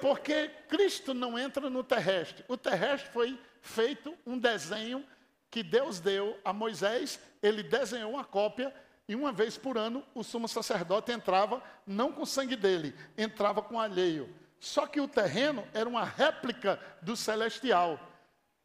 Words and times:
Porque 0.00 0.48
Cristo 0.68 1.12
não 1.12 1.38
entra 1.38 1.68
no 1.68 1.84
terrestre. 1.84 2.44
O 2.48 2.56
terrestre 2.56 3.10
foi 3.10 3.38
feito 3.60 4.16
um 4.26 4.38
desenho 4.38 5.04
que 5.50 5.62
Deus 5.62 5.98
deu 5.98 6.38
a 6.44 6.52
Moisés, 6.52 7.20
ele 7.42 7.62
desenhou 7.62 8.12
uma 8.12 8.24
cópia 8.24 8.72
e 9.08 9.16
uma 9.16 9.32
vez 9.32 9.58
por 9.58 9.76
ano 9.76 10.04
o 10.14 10.22
sumo 10.22 10.46
sacerdote 10.46 11.10
entrava 11.10 11.60
não 11.84 12.12
com 12.12 12.24
sangue 12.24 12.54
dele, 12.54 12.94
entrava 13.18 13.60
com 13.60 13.80
alheio. 13.80 14.32
Só 14.60 14.86
que 14.86 15.00
o 15.00 15.08
terreno 15.08 15.66
era 15.74 15.88
uma 15.88 16.04
réplica 16.04 16.78
do 17.02 17.16
celestial. 17.16 17.98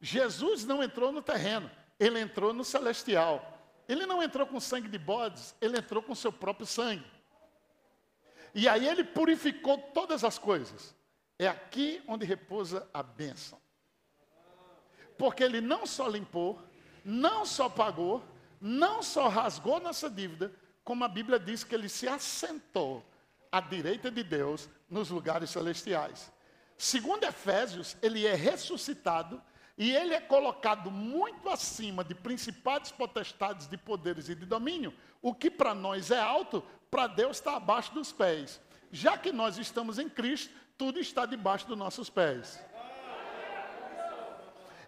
Jesus 0.00 0.64
não 0.64 0.82
entrou 0.82 1.10
no 1.10 1.22
terreno, 1.22 1.68
ele 1.98 2.20
entrou 2.20 2.52
no 2.52 2.64
celestial. 2.64 3.54
Ele 3.88 4.04
não 4.04 4.22
entrou 4.22 4.46
com 4.46 4.60
sangue 4.60 4.88
de 4.88 4.98
bodes, 4.98 5.54
ele 5.60 5.78
entrou 5.78 6.02
com 6.02 6.14
seu 6.14 6.32
próprio 6.32 6.66
sangue. 6.66 7.06
E 8.54 8.68
aí 8.68 8.86
ele 8.86 9.04
purificou 9.04 9.78
todas 9.78 10.22
as 10.24 10.38
coisas. 10.38 10.94
É 11.38 11.46
aqui 11.46 12.02
onde 12.06 12.24
repousa 12.24 12.88
a 12.92 13.02
bênção. 13.02 13.60
Porque 15.18 15.42
ele 15.42 15.60
não 15.60 15.86
só 15.86 16.08
limpou, 16.08 16.60
não 17.04 17.44
só 17.44 17.68
pagou, 17.68 18.24
não 18.60 19.02
só 19.02 19.28
rasgou 19.28 19.80
nossa 19.80 20.08
dívida, 20.08 20.52
como 20.82 21.04
a 21.04 21.08
Bíblia 21.08 21.38
diz 21.38 21.64
que 21.64 21.74
ele 21.74 21.88
se 21.88 22.08
assentou 22.08 23.04
à 23.50 23.60
direita 23.60 24.10
de 24.10 24.22
Deus 24.22 24.68
nos 24.88 25.10
lugares 25.10 25.50
celestiais. 25.50 26.32
Segundo 26.76 27.24
Efésios, 27.24 27.96
ele 28.02 28.26
é 28.26 28.34
ressuscitado 28.34 29.42
e 29.78 29.94
ele 29.94 30.14
é 30.14 30.20
colocado 30.20 30.90
muito 30.90 31.48
acima 31.48 32.02
de 32.02 32.14
principados, 32.14 32.90
potestades, 32.90 33.66
de 33.66 33.76
poderes 33.76 34.28
e 34.28 34.34
de 34.34 34.46
domínio. 34.46 34.94
O 35.20 35.34
que 35.34 35.50
para 35.50 35.74
nós 35.74 36.10
é 36.10 36.20
alto, 36.20 36.62
para 36.90 37.06
Deus 37.06 37.38
está 37.38 37.56
abaixo 37.56 37.92
dos 37.92 38.12
pés. 38.12 38.60
Já 38.90 39.18
que 39.18 39.32
nós 39.32 39.58
estamos 39.58 39.98
em 39.98 40.08
Cristo, 40.08 40.54
tudo 40.76 40.98
está 40.98 41.26
debaixo 41.26 41.66
dos 41.66 41.76
nossos 41.76 42.10
pés. 42.10 42.62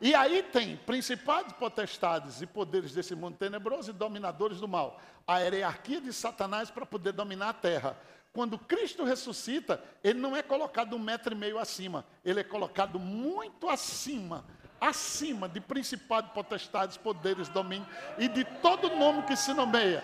E 0.00 0.14
aí 0.14 0.42
tem 0.44 0.76
principados, 0.76 1.52
potestades 1.54 2.40
e 2.40 2.46
poderes 2.46 2.92
desse 2.92 3.14
mundo 3.14 3.36
tenebroso 3.36 3.90
e 3.90 3.92
dominadores 3.92 4.60
do 4.60 4.68
mal. 4.68 5.00
A 5.26 5.38
hierarquia 5.38 6.00
de 6.00 6.12
Satanás 6.12 6.70
para 6.70 6.86
poder 6.86 7.12
dominar 7.12 7.48
a 7.48 7.54
terra. 7.54 7.96
Quando 8.32 8.58
Cristo 8.58 9.04
ressuscita, 9.04 9.82
ele 10.04 10.20
não 10.20 10.36
é 10.36 10.42
colocado 10.42 10.94
um 10.94 10.98
metro 10.98 11.34
e 11.34 11.36
meio 11.36 11.58
acima, 11.58 12.04
ele 12.24 12.40
é 12.40 12.44
colocado 12.44 12.98
muito 13.00 13.68
acima 13.68 14.44
acima 14.80 15.48
de 15.48 15.60
principados, 15.60 16.30
potestades, 16.32 16.96
poderes, 16.96 17.48
domínio 17.48 17.86
e 18.18 18.28
de 18.28 18.44
todo 18.44 18.94
nome 18.96 19.22
que 19.24 19.36
se 19.36 19.52
nomeia. 19.52 20.02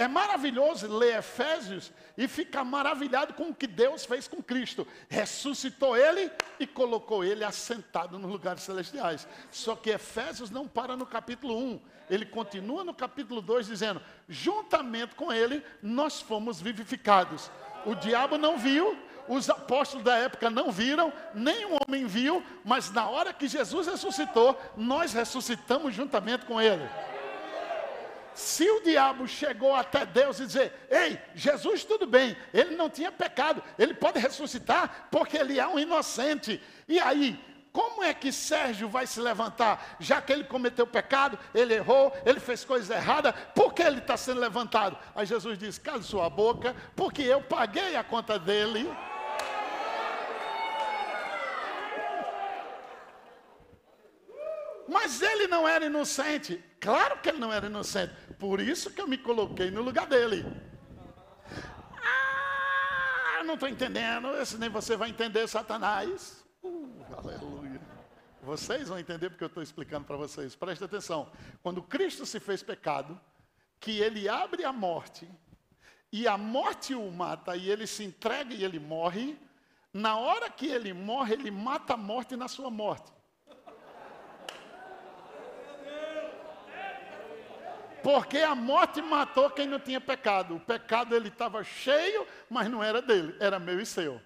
É 0.00 0.08
maravilhoso 0.08 0.88
ler 0.88 1.18
Efésios 1.18 1.92
e 2.16 2.26
ficar 2.26 2.64
maravilhado 2.64 3.34
com 3.34 3.50
o 3.50 3.54
que 3.54 3.66
Deus 3.66 4.06
fez 4.06 4.26
com 4.26 4.42
Cristo. 4.42 4.88
Ressuscitou 5.10 5.94
ele 5.94 6.32
e 6.58 6.66
colocou 6.66 7.22
ele 7.22 7.44
assentado 7.44 8.18
nos 8.18 8.30
lugares 8.30 8.62
celestiais. 8.62 9.28
Só 9.50 9.76
que 9.76 9.90
Efésios 9.90 10.50
não 10.50 10.66
para 10.66 10.96
no 10.96 11.04
capítulo 11.04 11.54
1. 11.54 11.80
Ele 12.08 12.24
continua 12.24 12.82
no 12.82 12.94
capítulo 12.94 13.42
2 13.42 13.66
dizendo: 13.66 14.00
juntamente 14.26 15.14
com 15.14 15.30
ele 15.30 15.62
nós 15.82 16.18
fomos 16.18 16.62
vivificados. 16.62 17.50
O 17.84 17.94
diabo 17.94 18.38
não 18.38 18.56
viu, 18.56 18.96
os 19.28 19.50
apóstolos 19.50 20.02
da 20.02 20.16
época 20.16 20.48
não 20.48 20.72
viram, 20.72 21.12
nenhum 21.34 21.76
homem 21.76 22.06
viu, 22.06 22.42
mas 22.64 22.90
na 22.90 23.06
hora 23.06 23.34
que 23.34 23.46
Jesus 23.46 23.86
ressuscitou, 23.86 24.58
nós 24.78 25.12
ressuscitamos 25.12 25.94
juntamente 25.94 26.46
com 26.46 26.58
ele. 26.58 26.88
Se 28.34 28.68
o 28.70 28.80
diabo 28.80 29.26
chegou 29.26 29.74
até 29.74 30.06
Deus 30.06 30.38
e 30.40 30.46
dizer: 30.46 30.72
Ei, 30.90 31.18
Jesus, 31.34 31.84
tudo 31.84 32.06
bem, 32.06 32.36
ele 32.54 32.76
não 32.76 32.88
tinha 32.88 33.10
pecado, 33.10 33.62
ele 33.78 33.94
pode 33.94 34.18
ressuscitar 34.18 35.08
porque 35.10 35.36
ele 35.36 35.58
é 35.58 35.66
um 35.66 35.78
inocente. 35.78 36.62
E 36.88 36.98
aí, 36.98 37.38
como 37.72 38.02
é 38.02 38.12
que 38.12 38.32
Sérgio 38.32 38.88
vai 38.88 39.06
se 39.06 39.20
levantar? 39.20 39.96
Já 40.00 40.20
que 40.20 40.32
ele 40.32 40.44
cometeu 40.44 40.86
pecado, 40.86 41.38
ele 41.54 41.74
errou, 41.74 42.12
ele 42.26 42.40
fez 42.40 42.64
coisa 42.64 42.94
errada, 42.94 43.32
por 43.32 43.72
que 43.72 43.82
ele 43.82 43.98
está 43.98 44.16
sendo 44.16 44.40
levantado? 44.40 44.98
Aí 45.14 45.26
Jesus 45.26 45.58
diz: 45.58 45.78
Cale 45.78 46.02
sua 46.02 46.28
boca, 46.28 46.74
porque 46.96 47.22
eu 47.22 47.40
paguei 47.42 47.94
a 47.94 48.02
conta 48.02 48.38
dele. 48.38 48.90
Mas 54.88 55.22
ele 55.22 55.46
não 55.46 55.68
era 55.68 55.86
inocente. 55.86 56.69
Claro 56.80 57.20
que 57.20 57.28
ele 57.28 57.38
não 57.38 57.52
era 57.52 57.66
inocente. 57.66 58.14
Por 58.38 58.58
isso 58.58 58.90
que 58.90 59.00
eu 59.00 59.06
me 59.06 59.18
coloquei 59.18 59.70
no 59.70 59.82
lugar 59.82 60.06
dele. 60.06 60.44
Ah, 62.02 63.44
não 63.44 63.54
estou 63.54 63.68
entendendo. 63.68 64.34
Esse 64.38 64.56
nem 64.56 64.70
você 64.70 64.96
vai 64.96 65.10
entender, 65.10 65.46
Satanás. 65.46 66.42
Uh, 66.62 67.04
aleluia. 67.16 67.80
Vocês 68.42 68.88
vão 68.88 68.98
entender 68.98 69.28
porque 69.28 69.44
eu 69.44 69.48
estou 69.48 69.62
explicando 69.62 70.06
para 70.06 70.16
vocês. 70.16 70.56
Preste 70.56 70.82
atenção. 70.82 71.30
Quando 71.62 71.82
Cristo 71.82 72.24
se 72.24 72.40
fez 72.40 72.62
pecado, 72.62 73.20
que 73.78 74.00
ele 74.00 74.26
abre 74.28 74.64
a 74.64 74.72
morte, 74.72 75.28
e 76.10 76.26
a 76.26 76.38
morte 76.38 76.94
o 76.94 77.10
mata, 77.10 77.56
e 77.56 77.70
ele 77.70 77.86
se 77.86 78.02
entrega 78.02 78.54
e 78.54 78.64
ele 78.64 78.78
morre, 78.78 79.38
na 79.92 80.16
hora 80.16 80.48
que 80.48 80.66
ele 80.66 80.94
morre, 80.94 81.34
ele 81.34 81.50
mata 81.50 81.94
a 81.94 81.96
morte 81.96 82.36
na 82.36 82.48
sua 82.48 82.70
morte. 82.70 83.12
Porque 88.02 88.38
a 88.38 88.54
morte 88.54 89.02
matou 89.02 89.50
quem 89.50 89.66
não 89.66 89.78
tinha 89.78 90.00
pecado. 90.00 90.56
O 90.56 90.60
pecado 90.60 91.14
ele 91.14 91.28
estava 91.28 91.62
cheio, 91.62 92.26
mas 92.48 92.68
não 92.68 92.82
era 92.82 93.02
dele, 93.02 93.36
era 93.38 93.58
meu 93.58 93.80
e 93.80 93.86
seu. 93.86 94.20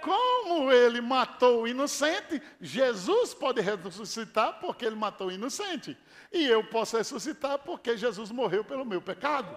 Como 0.00 0.72
ele 0.72 1.00
matou 1.00 1.62
o 1.62 1.68
inocente, 1.68 2.42
Jesus 2.60 3.32
pode 3.32 3.60
ressuscitar 3.60 4.58
porque 4.60 4.84
ele 4.84 4.96
matou 4.96 5.28
o 5.28 5.32
inocente. 5.32 5.96
E 6.32 6.44
eu 6.44 6.64
posso 6.64 6.96
ressuscitar 6.96 7.58
porque 7.58 7.96
Jesus 7.96 8.32
morreu 8.32 8.64
pelo 8.64 8.84
meu 8.84 9.00
pecado. 9.00 9.56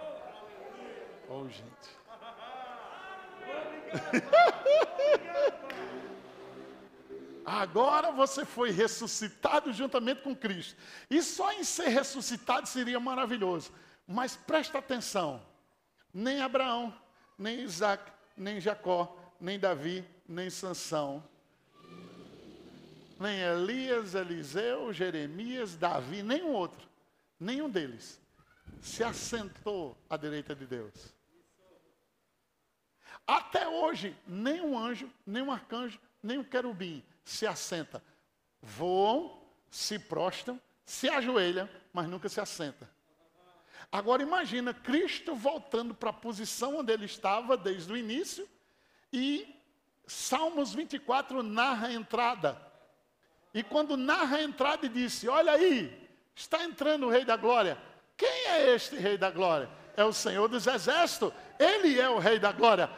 Oh, 1.28 1.48
gente. 1.48 1.96
Agora 7.46 8.10
você 8.10 8.44
foi 8.44 8.72
ressuscitado 8.72 9.72
juntamente 9.72 10.20
com 10.22 10.34
Cristo. 10.34 10.76
E 11.08 11.22
só 11.22 11.52
em 11.52 11.62
ser 11.62 11.86
ressuscitado 11.86 12.66
seria 12.66 12.98
maravilhoso. 12.98 13.70
Mas 14.04 14.34
presta 14.34 14.78
atenção: 14.78 15.40
nem 16.12 16.40
Abraão, 16.40 16.92
nem 17.38 17.60
Isaac, 17.60 18.02
nem 18.36 18.60
Jacó, 18.60 19.16
nem 19.40 19.60
Davi, 19.60 20.04
nem 20.28 20.50
Sansão, 20.50 21.22
nem 23.20 23.38
Elias, 23.38 24.16
Eliseu, 24.16 24.92
Jeremias, 24.92 25.76
Davi, 25.76 26.24
nenhum 26.24 26.50
outro, 26.50 26.88
nenhum 27.38 27.70
deles 27.70 28.20
se 28.80 29.04
assentou 29.04 29.96
à 30.10 30.16
direita 30.16 30.52
de 30.52 30.66
Deus. 30.66 31.14
Até 33.24 33.68
hoje, 33.68 34.16
nem 34.26 34.60
um 34.60 34.76
anjo, 34.76 35.08
nem 35.24 35.44
um 35.44 35.52
arcanjo, 35.52 36.00
nem 36.20 36.38
um 36.38 36.44
querubim 36.44 37.04
se 37.26 37.46
assenta. 37.46 38.02
Voam, 38.62 39.42
se 39.68 39.98
prostam, 39.98 40.60
se 40.84 41.08
ajoelham, 41.08 41.68
mas 41.92 42.08
nunca 42.08 42.28
se 42.28 42.40
assenta. 42.40 42.88
Agora 43.90 44.22
imagina 44.22 44.72
Cristo 44.72 45.34
voltando 45.34 45.94
para 45.94 46.10
a 46.10 46.14
posição 46.14 46.78
onde 46.78 46.92
ele 46.92 47.04
estava 47.04 47.56
desde 47.56 47.92
o 47.92 47.96
início 47.96 48.48
e 49.12 49.54
Salmos 50.06 50.72
24 50.72 51.42
narra 51.42 51.88
a 51.88 51.92
entrada. 51.92 52.62
E 53.52 53.62
quando 53.62 53.96
narra 53.96 54.36
a 54.36 54.42
entrada 54.42 54.86
e 54.86 54.88
disse: 54.88 55.28
Olha 55.28 55.52
aí, 55.52 56.08
está 56.34 56.62
entrando 56.62 57.06
o 57.06 57.10
Rei 57.10 57.24
da 57.24 57.36
Glória. 57.36 57.76
Quem 58.16 58.28
é 58.28 58.74
este 58.74 58.96
Rei 58.96 59.18
da 59.18 59.30
Glória? 59.30 59.68
É 59.96 60.04
o 60.04 60.12
Senhor 60.12 60.46
dos 60.48 60.66
Exércitos. 60.66 61.32
Ele 61.58 61.98
é 62.00 62.08
o 62.08 62.18
Rei 62.18 62.38
da 62.38 62.52
Glória. 62.52 62.88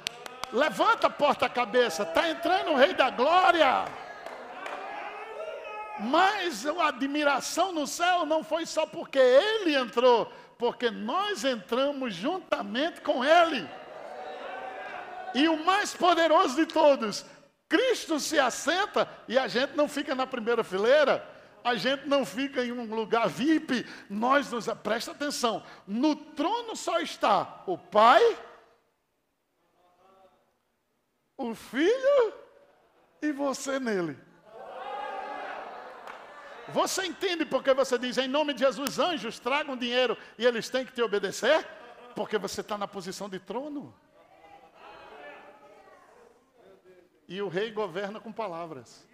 Levanta 0.52 1.06
a 1.06 1.11
porta-cabeça, 1.11 2.02
está 2.02 2.29
entrando 2.29 2.73
o 2.73 2.76
Rei 2.76 2.93
da 2.93 3.08
Glória. 3.11 4.07
Mas 6.00 6.65
a 6.65 6.89
admiração 6.89 7.73
no 7.73 7.87
céu 7.87 8.25
não 8.25 8.45
foi 8.45 8.65
só 8.67 8.87
porque 8.87 9.19
ele 9.19 9.75
entrou, 9.75 10.33
porque 10.56 10.91
nós 10.91 11.45
entramos 11.45 12.15
juntamente 12.15 13.00
com 13.00 13.25
ele. 13.25 13.69
E 15.35 15.49
o 15.49 15.65
mais 15.65 15.95
poderoso 15.95 16.56
de 16.56 16.67
todos, 16.67 17.25
Cristo 17.69 18.19
se 18.19 18.39
assenta 18.39 19.09
e 19.27 19.37
a 19.37 19.47
gente 19.49 19.77
não 19.77 19.89
fica 19.89 20.15
na 20.15 20.27
primeira 20.27 20.65
fileira, 20.65 21.27
a 21.62 21.75
gente 21.75 22.09
não 22.09 22.25
fica 22.25 22.65
em 22.65 22.73
um 22.73 22.95
lugar 22.95 23.29
VIP, 23.29 23.85
nós 24.09 24.50
nos 24.50 24.67
presta 24.83 25.11
atenção, 25.11 25.62
no 25.87 26.17
trono 26.17 26.75
só 26.75 27.00
está 27.00 27.62
o 27.67 27.77
Pai, 27.77 28.23
o 31.37 31.55
Filho 31.55 32.35
e 33.21 33.33
você 33.33 33.79
nele. 33.79 34.27
Você 36.73 37.06
entende 37.06 37.44
porque 37.44 37.73
você 37.73 37.99
diz 37.99 38.19
em 38.19 38.29
nome 38.29 38.53
de 38.55 38.61
Jesus, 38.61 38.99
anjos 38.99 39.38
tragam 39.38 39.76
dinheiro 39.76 40.17
e 40.37 40.44
eles 40.44 40.69
têm 40.69 40.85
que 40.85 40.93
te 40.93 41.03
obedecer? 41.03 41.67
porque 42.19 42.37
você 42.37 42.62
está 42.62 42.76
na 42.76 42.88
posição 42.88 43.29
de 43.29 43.38
trono. 43.38 43.94
E 47.29 47.41
o 47.41 47.47
rei 47.47 47.70
governa 47.70 48.19
com 48.19 48.32
palavras. 48.32 49.06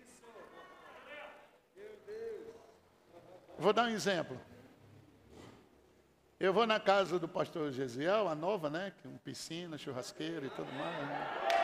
Vou 3.59 3.75
dar 3.75 3.85
um 3.85 3.91
exemplo. 3.91 4.41
Eu 6.41 6.55
vou 6.55 6.67
na 6.67 6.81
casa 6.81 7.19
do 7.19 7.29
pastor 7.29 7.71
Gesiel, 7.73 8.27
a 8.27 8.35
nova, 8.35 8.71
né? 8.71 8.95
Com 9.03 9.19
piscina, 9.19 9.77
churrasqueira 9.77 10.47
e 10.47 10.51
tudo 10.51 10.73
mais. 10.73 11.07
Né? 11.07 11.64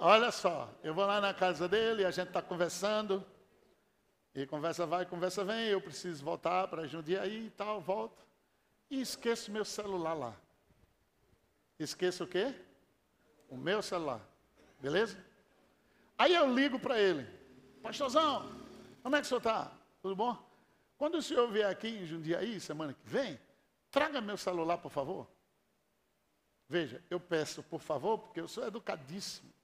Olha 0.00 0.30
só, 0.30 0.72
eu 0.84 0.94
vou 0.94 1.04
lá 1.04 1.20
na 1.20 1.34
casa 1.34 1.68
dele, 1.68 2.04
a 2.04 2.10
gente 2.12 2.28
está 2.28 2.40
conversando. 2.40 3.26
E 4.32 4.46
conversa 4.46 4.86
vai, 4.86 5.04
conversa 5.04 5.44
vem, 5.44 5.66
eu 5.66 5.80
preciso 5.80 6.24
voltar 6.24 6.68
para 6.68 6.86
Jundiaí 6.86 7.46
e 7.46 7.50
tal, 7.50 7.80
volto. 7.80 8.24
E 8.88 9.00
esqueço 9.00 9.50
meu 9.50 9.64
celular 9.64 10.14
lá. 10.14 10.36
Esqueço 11.80 12.22
o 12.22 12.26
quê? 12.28 12.54
O 13.48 13.56
meu 13.56 13.82
celular. 13.82 14.20
Beleza? 14.78 15.18
Aí 16.16 16.32
eu 16.32 16.54
ligo 16.54 16.78
para 16.78 16.96
ele. 17.00 17.26
Pastorzão, 17.82 18.48
como 19.02 19.16
é 19.16 19.20
que 19.20 19.26
o 19.26 19.28
senhor 19.28 19.38
está? 19.38 19.72
Tudo 20.00 20.14
bom? 20.14 20.48
Quando 20.96 21.16
o 21.16 21.22
senhor 21.22 21.50
vier 21.50 21.68
aqui 21.68 21.88
em 21.88 22.06
Jundiaí, 22.06 22.60
semana 22.60 22.94
que 22.94 23.00
vem, 23.04 23.36
traga 23.90 24.20
meu 24.20 24.36
celular, 24.36 24.78
por 24.78 24.92
favor. 24.92 25.26
Veja, 26.68 27.02
eu 27.10 27.18
peço 27.18 27.64
por 27.64 27.80
favor, 27.80 28.18
porque 28.18 28.38
eu 28.38 28.46
sou 28.46 28.64
educadíssimo. 28.64 29.57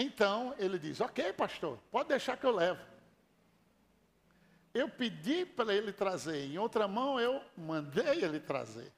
Então 0.00 0.54
ele 0.58 0.78
diz: 0.78 1.00
Ok, 1.00 1.32
pastor, 1.32 1.76
pode 1.90 2.10
deixar 2.10 2.36
que 2.36 2.46
eu 2.46 2.52
levo. 2.52 2.80
Eu 4.72 4.88
pedi 4.88 5.44
para 5.44 5.74
ele 5.74 5.92
trazer, 5.92 6.46
em 6.46 6.56
outra 6.56 6.86
mão 6.86 7.18
eu 7.18 7.42
mandei 7.56 8.22
ele 8.22 8.38
trazer. 8.38 8.92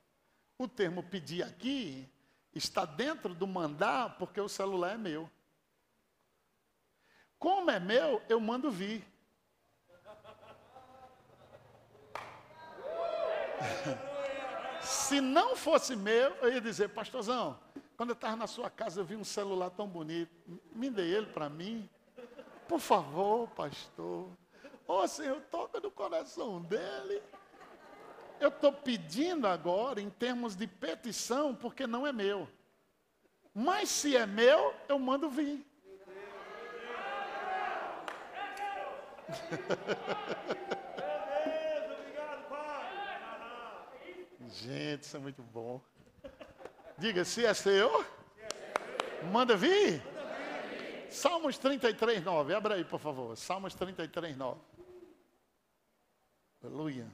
O 0.58 0.68
termo 0.68 1.02
pedir 1.02 1.42
aqui 1.42 2.06
está 2.54 2.84
dentro 2.84 3.34
do 3.34 3.46
mandar, 3.46 4.18
porque 4.18 4.38
o 4.38 4.48
celular 4.48 4.92
é 4.92 4.98
meu. 4.98 5.30
Como 7.38 7.70
é 7.70 7.80
meu, 7.80 8.20
eu 8.28 8.38
mando 8.38 8.70
vir. 8.70 9.02
Se 14.82 15.18
não 15.18 15.56
fosse 15.56 15.96
meu, 15.96 16.34
eu 16.42 16.52
ia 16.52 16.60
dizer, 16.60 16.90
pastorzão, 16.90 17.58
quando 18.00 18.10
eu 18.12 18.14
estava 18.14 18.34
na 18.34 18.46
sua 18.46 18.70
casa, 18.70 18.98
eu 18.98 19.04
vi 19.04 19.14
um 19.14 19.22
celular 19.22 19.68
tão 19.68 19.86
bonito. 19.86 20.32
Me 20.72 20.88
dê 20.88 21.02
ele 21.02 21.26
para 21.26 21.50
mim. 21.50 21.86
Por 22.66 22.80
favor, 22.80 23.46
pastor. 23.48 24.26
Ô 24.88 25.00
oh, 25.00 25.06
Senhor, 25.06 25.38
toca 25.50 25.78
no 25.80 25.90
coração 25.90 26.62
dele. 26.62 27.22
Eu 28.40 28.48
estou 28.48 28.72
pedindo 28.72 29.46
agora 29.46 30.00
em 30.00 30.08
termos 30.08 30.56
de 30.56 30.66
petição, 30.66 31.54
porque 31.54 31.86
não 31.86 32.06
é 32.06 32.12
meu. 32.12 32.48
Mas 33.52 33.90
se 33.90 34.16
é 34.16 34.24
meu, 34.24 34.74
eu 34.88 34.98
mando 34.98 35.28
vir. 35.28 35.62
Gente, 44.48 45.02
isso 45.02 45.18
é 45.18 45.20
muito 45.20 45.42
bom. 45.42 45.82
Diga, 47.00 47.24
se 47.24 47.46
é 47.46 47.54
seu, 47.54 48.04
manda 49.32 49.56
vir. 49.56 50.02
Salmos 51.10 51.56
33, 51.56 52.22
9. 52.22 52.54
Abra 52.54 52.74
aí, 52.74 52.84
por 52.84 53.00
favor. 53.00 53.34
Salmos 53.38 53.74
33, 53.74 54.36
9. 54.36 54.60
Aleluia. 56.62 57.10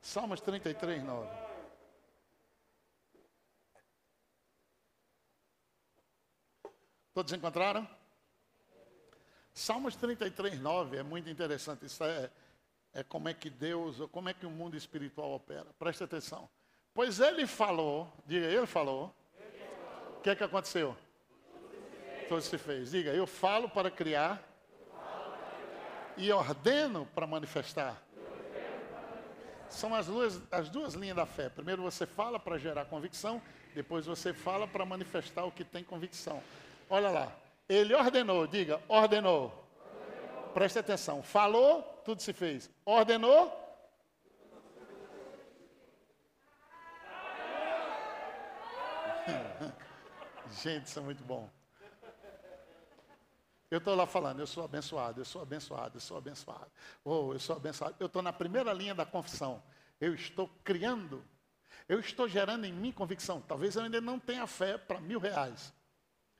Salmos 0.00 0.40
33, 0.40 1.02
9. 1.02 1.28
Todos 7.12 7.32
encontraram? 7.32 7.88
Salmos 9.52 9.96
33, 9.96 10.60
9 10.60 10.96
é 10.98 11.02
muito 11.02 11.28
interessante. 11.28 11.86
Isso 11.86 12.04
é, 12.04 12.30
é 12.92 13.02
como 13.02 13.28
é 13.28 13.34
que 13.34 13.50
Deus, 13.50 13.96
como 14.12 14.28
é 14.28 14.32
que 14.32 14.46
o 14.46 14.50
mundo 14.50 14.76
espiritual 14.76 15.32
opera. 15.32 15.66
Presta 15.76 16.04
atenção. 16.04 16.48
Pois 16.94 17.18
ele 17.18 17.44
falou, 17.44 18.08
diga, 18.24 18.46
ele 18.46 18.66
falou. 18.66 19.12
O 20.16 20.20
que 20.22 20.30
é 20.30 20.36
que 20.36 20.44
aconteceu? 20.44 20.96
Tudo 22.28 22.40
se 22.40 22.56
fez. 22.56 22.92
Diga, 22.92 23.10
eu 23.10 23.26
falo 23.26 23.68
para 23.68 23.90
criar 23.90 24.42
e 26.16 26.30
ordeno 26.30 27.06
para 27.12 27.26
manifestar. 27.26 28.00
São 29.68 29.92
as 29.92 30.06
duas, 30.06 30.40
as 30.52 30.68
duas 30.68 30.94
linhas 30.94 31.16
da 31.16 31.26
fé. 31.26 31.48
Primeiro 31.48 31.82
você 31.82 32.06
fala 32.06 32.38
para 32.38 32.56
gerar 32.58 32.84
convicção, 32.84 33.42
depois 33.74 34.06
você 34.06 34.32
fala 34.32 34.68
para 34.68 34.86
manifestar 34.86 35.44
o 35.44 35.50
que 35.50 35.64
tem 35.64 35.82
convicção. 35.82 36.40
Olha 36.88 37.10
lá. 37.10 37.32
Ele 37.68 37.92
ordenou, 37.92 38.46
diga, 38.46 38.80
ordenou. 38.86 39.46
ordenou. 39.46 40.52
Preste 40.54 40.78
atenção. 40.78 41.22
Falou, 41.22 41.82
tudo 42.04 42.22
se 42.22 42.32
fez. 42.32 42.70
Ordenou, 42.84 43.63
Gente, 50.62 50.86
isso 50.86 50.98
é 50.98 51.02
muito 51.02 51.24
bom. 51.24 51.50
Eu 53.70 53.78
estou 53.78 53.94
lá 53.94 54.06
falando, 54.06 54.38
eu 54.38 54.46
sou 54.46 54.64
abençoado, 54.64 55.20
eu 55.20 55.24
sou 55.24 55.42
abençoado, 55.42 55.96
eu 55.96 56.00
sou 56.00 56.16
abençoado. 56.16 56.70
Oh, 57.04 57.32
eu 57.32 57.40
sou 57.40 57.56
abençoado. 57.56 57.96
Eu 57.98 58.06
estou 58.06 58.22
na 58.22 58.32
primeira 58.32 58.72
linha 58.72 58.94
da 58.94 59.04
confissão. 59.04 59.62
Eu 60.00 60.14
estou 60.14 60.48
criando, 60.62 61.24
eu 61.88 61.98
estou 61.98 62.28
gerando 62.28 62.66
em 62.66 62.72
mim 62.72 62.92
convicção. 62.92 63.40
Talvez 63.40 63.74
eu 63.74 63.82
ainda 63.82 64.00
não 64.00 64.18
tenha 64.18 64.46
fé 64.46 64.78
para 64.78 65.00
mil 65.00 65.18
reais. 65.18 65.72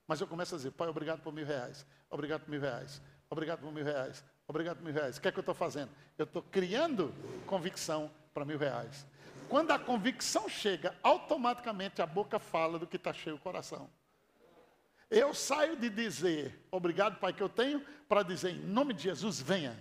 Mas 0.07 0.21
eu 0.21 0.27
começo 0.27 0.55
a 0.55 0.59
dizer, 0.59 0.71
pai, 0.73 0.89
obrigado 0.89 1.23
por 1.23 1.33
mil 1.33 1.47
reais, 1.47 1.87
obrigado 2.11 2.43
por 2.43 2.51
mil 2.51 2.61
reais, 2.61 3.01
obrigado 3.31 3.61
por 3.61 3.73
mil 3.73 3.85
reais, 3.85 4.23
obrigado 4.47 4.77
por 4.77 4.85
mil 4.85 4.93
reais. 4.93 5.17
O 5.17 5.21
que 5.21 5.29
é 5.29 5.33
que 5.33 5.39
eu 5.39 5.43
estou 5.43 5.55
fazendo? 5.55 5.91
Eu 6.19 6.25
estou 6.25 6.43
criando 6.43 7.13
convicção 7.47 8.11
para 8.33 8.45
mil 8.45 8.59
reais. 8.59 9.07
Quando 9.49 9.71
a 9.71 9.79
convicção 9.79 10.49
chega, 10.49 10.95
automaticamente 11.03 12.03
a 12.03 12.07
boca 12.07 12.39
fala 12.39 12.79
do 12.79 12.87
que 12.87 12.97
está 12.97 13.13
cheio 13.13 13.37
o 13.37 13.39
coração. 13.39 13.89
Eu 15.17 15.33
saio 15.33 15.77
de 15.77 15.89
dizer, 15.89 16.67
obrigado, 16.73 17.21
Pai, 17.21 17.33
que 17.33 17.41
eu 17.41 17.49
tenho, 17.49 17.81
para 18.09 18.25
dizer, 18.25 18.51
em 18.51 18.59
nome 18.59 18.93
de 18.93 19.05
Jesus, 19.05 19.41
venha. 19.41 19.79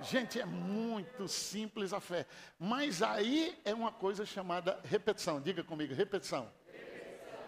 Gente, 0.00 0.40
é 0.40 0.44
muito 0.44 1.28
simples 1.28 1.92
a 1.92 2.00
fé. 2.00 2.26
Mas 2.58 3.02
aí 3.02 3.56
é 3.64 3.72
uma 3.72 3.92
coisa 3.92 4.26
chamada 4.26 4.80
repetição. 4.82 5.40
Diga 5.40 5.62
comigo, 5.62 5.94
repetição. 5.94 6.50
repetição. 6.72 7.38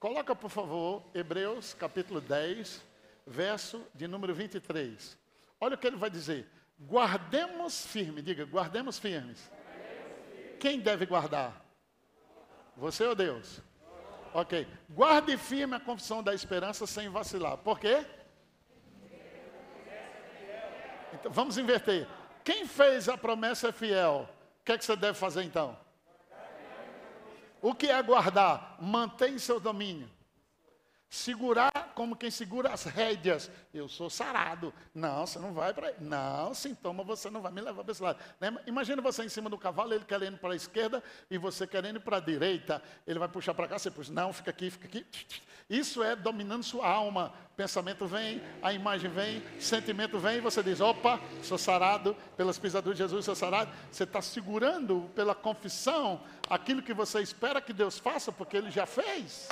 Coloca, 0.00 0.34
por 0.34 0.50
favor, 0.50 1.08
Hebreus 1.14 1.74
capítulo 1.74 2.20
10, 2.20 2.82
verso 3.24 3.86
de 3.94 4.08
número 4.08 4.34
23. 4.34 5.16
Olha 5.60 5.76
o 5.76 5.78
que 5.78 5.86
ele 5.86 5.96
vai 5.96 6.10
dizer. 6.10 6.50
Guardemos 6.76 7.86
firme, 7.86 8.20
diga, 8.20 8.44
guardemos 8.44 8.98
firmes. 8.98 9.48
Guardemos 9.48 10.34
firme. 10.34 10.56
Quem 10.58 10.80
deve 10.80 11.06
guardar? 11.06 11.61
Você 12.76 13.04
ou 13.04 13.14
Deus? 13.14 13.60
Ok. 14.34 14.66
Guarde 14.90 15.36
firme 15.36 15.76
a 15.76 15.80
confissão 15.80 16.22
da 16.22 16.34
esperança 16.34 16.86
sem 16.86 17.08
vacilar. 17.08 17.58
Por 17.58 17.78
quê? 17.78 18.04
Então, 21.12 21.30
vamos 21.30 21.58
inverter. 21.58 22.08
Quem 22.42 22.66
fez 22.66 23.08
a 23.08 23.16
promessa 23.16 23.68
é 23.68 23.72
fiel. 23.72 24.28
O 24.60 24.64
que, 24.64 24.72
é 24.72 24.78
que 24.78 24.84
você 24.84 24.96
deve 24.96 25.18
fazer 25.18 25.42
então? 25.42 25.78
O 27.60 27.74
que 27.74 27.88
é 27.88 28.02
guardar? 28.02 28.76
Mantém 28.80 29.38
seu 29.38 29.60
domínio. 29.60 30.10
Segurar 31.12 31.92
como 31.94 32.16
quem 32.16 32.30
segura 32.30 32.72
as 32.72 32.84
rédeas. 32.84 33.50
Eu 33.74 33.86
sou 33.86 34.08
sarado. 34.08 34.72
Não, 34.94 35.26
você 35.26 35.38
não 35.38 35.52
vai 35.52 35.74
para. 35.74 35.92
Não, 36.00 36.54
sintoma, 36.54 37.04
você 37.04 37.28
não 37.28 37.42
vai 37.42 37.52
me 37.52 37.60
levar 37.60 37.84
para 37.84 37.92
esse 37.92 38.02
lado. 38.02 38.18
Imagina 38.66 39.02
você 39.02 39.22
em 39.22 39.28
cima 39.28 39.50
do 39.50 39.58
cavalo, 39.58 39.92
ele 39.92 40.06
querendo 40.06 40.38
para 40.38 40.54
a 40.54 40.56
esquerda 40.56 41.04
e 41.30 41.36
você 41.36 41.66
querendo 41.66 42.00
para 42.00 42.16
a 42.16 42.20
direita. 42.20 42.82
Ele 43.06 43.18
vai 43.18 43.28
puxar 43.28 43.52
para 43.52 43.68
cá, 43.68 43.78
você 43.78 43.90
puxa. 43.90 44.10
Não, 44.10 44.32
fica 44.32 44.50
aqui, 44.50 44.70
fica 44.70 44.86
aqui. 44.86 45.04
Isso 45.68 46.02
é 46.02 46.16
dominando 46.16 46.62
sua 46.62 46.88
alma. 46.88 47.34
Pensamento 47.58 48.06
vem, 48.06 48.40
a 48.62 48.72
imagem 48.72 49.10
vem, 49.10 49.42
sentimento 49.60 50.18
vem, 50.18 50.38
e 50.38 50.40
você 50.40 50.62
diz: 50.62 50.80
opa, 50.80 51.20
sou 51.42 51.58
sarado 51.58 52.16
pelas 52.38 52.58
pisaduras 52.58 52.96
de 52.96 53.04
Jesus, 53.04 53.26
sou 53.26 53.34
sarado. 53.34 53.70
Você 53.90 54.04
está 54.04 54.22
segurando 54.22 55.10
pela 55.14 55.34
confissão 55.34 56.22
aquilo 56.48 56.80
que 56.80 56.94
você 56.94 57.20
espera 57.20 57.60
que 57.60 57.74
Deus 57.74 57.98
faça, 57.98 58.32
porque 58.32 58.56
Ele 58.56 58.70
já 58.70 58.86
fez. 58.86 59.50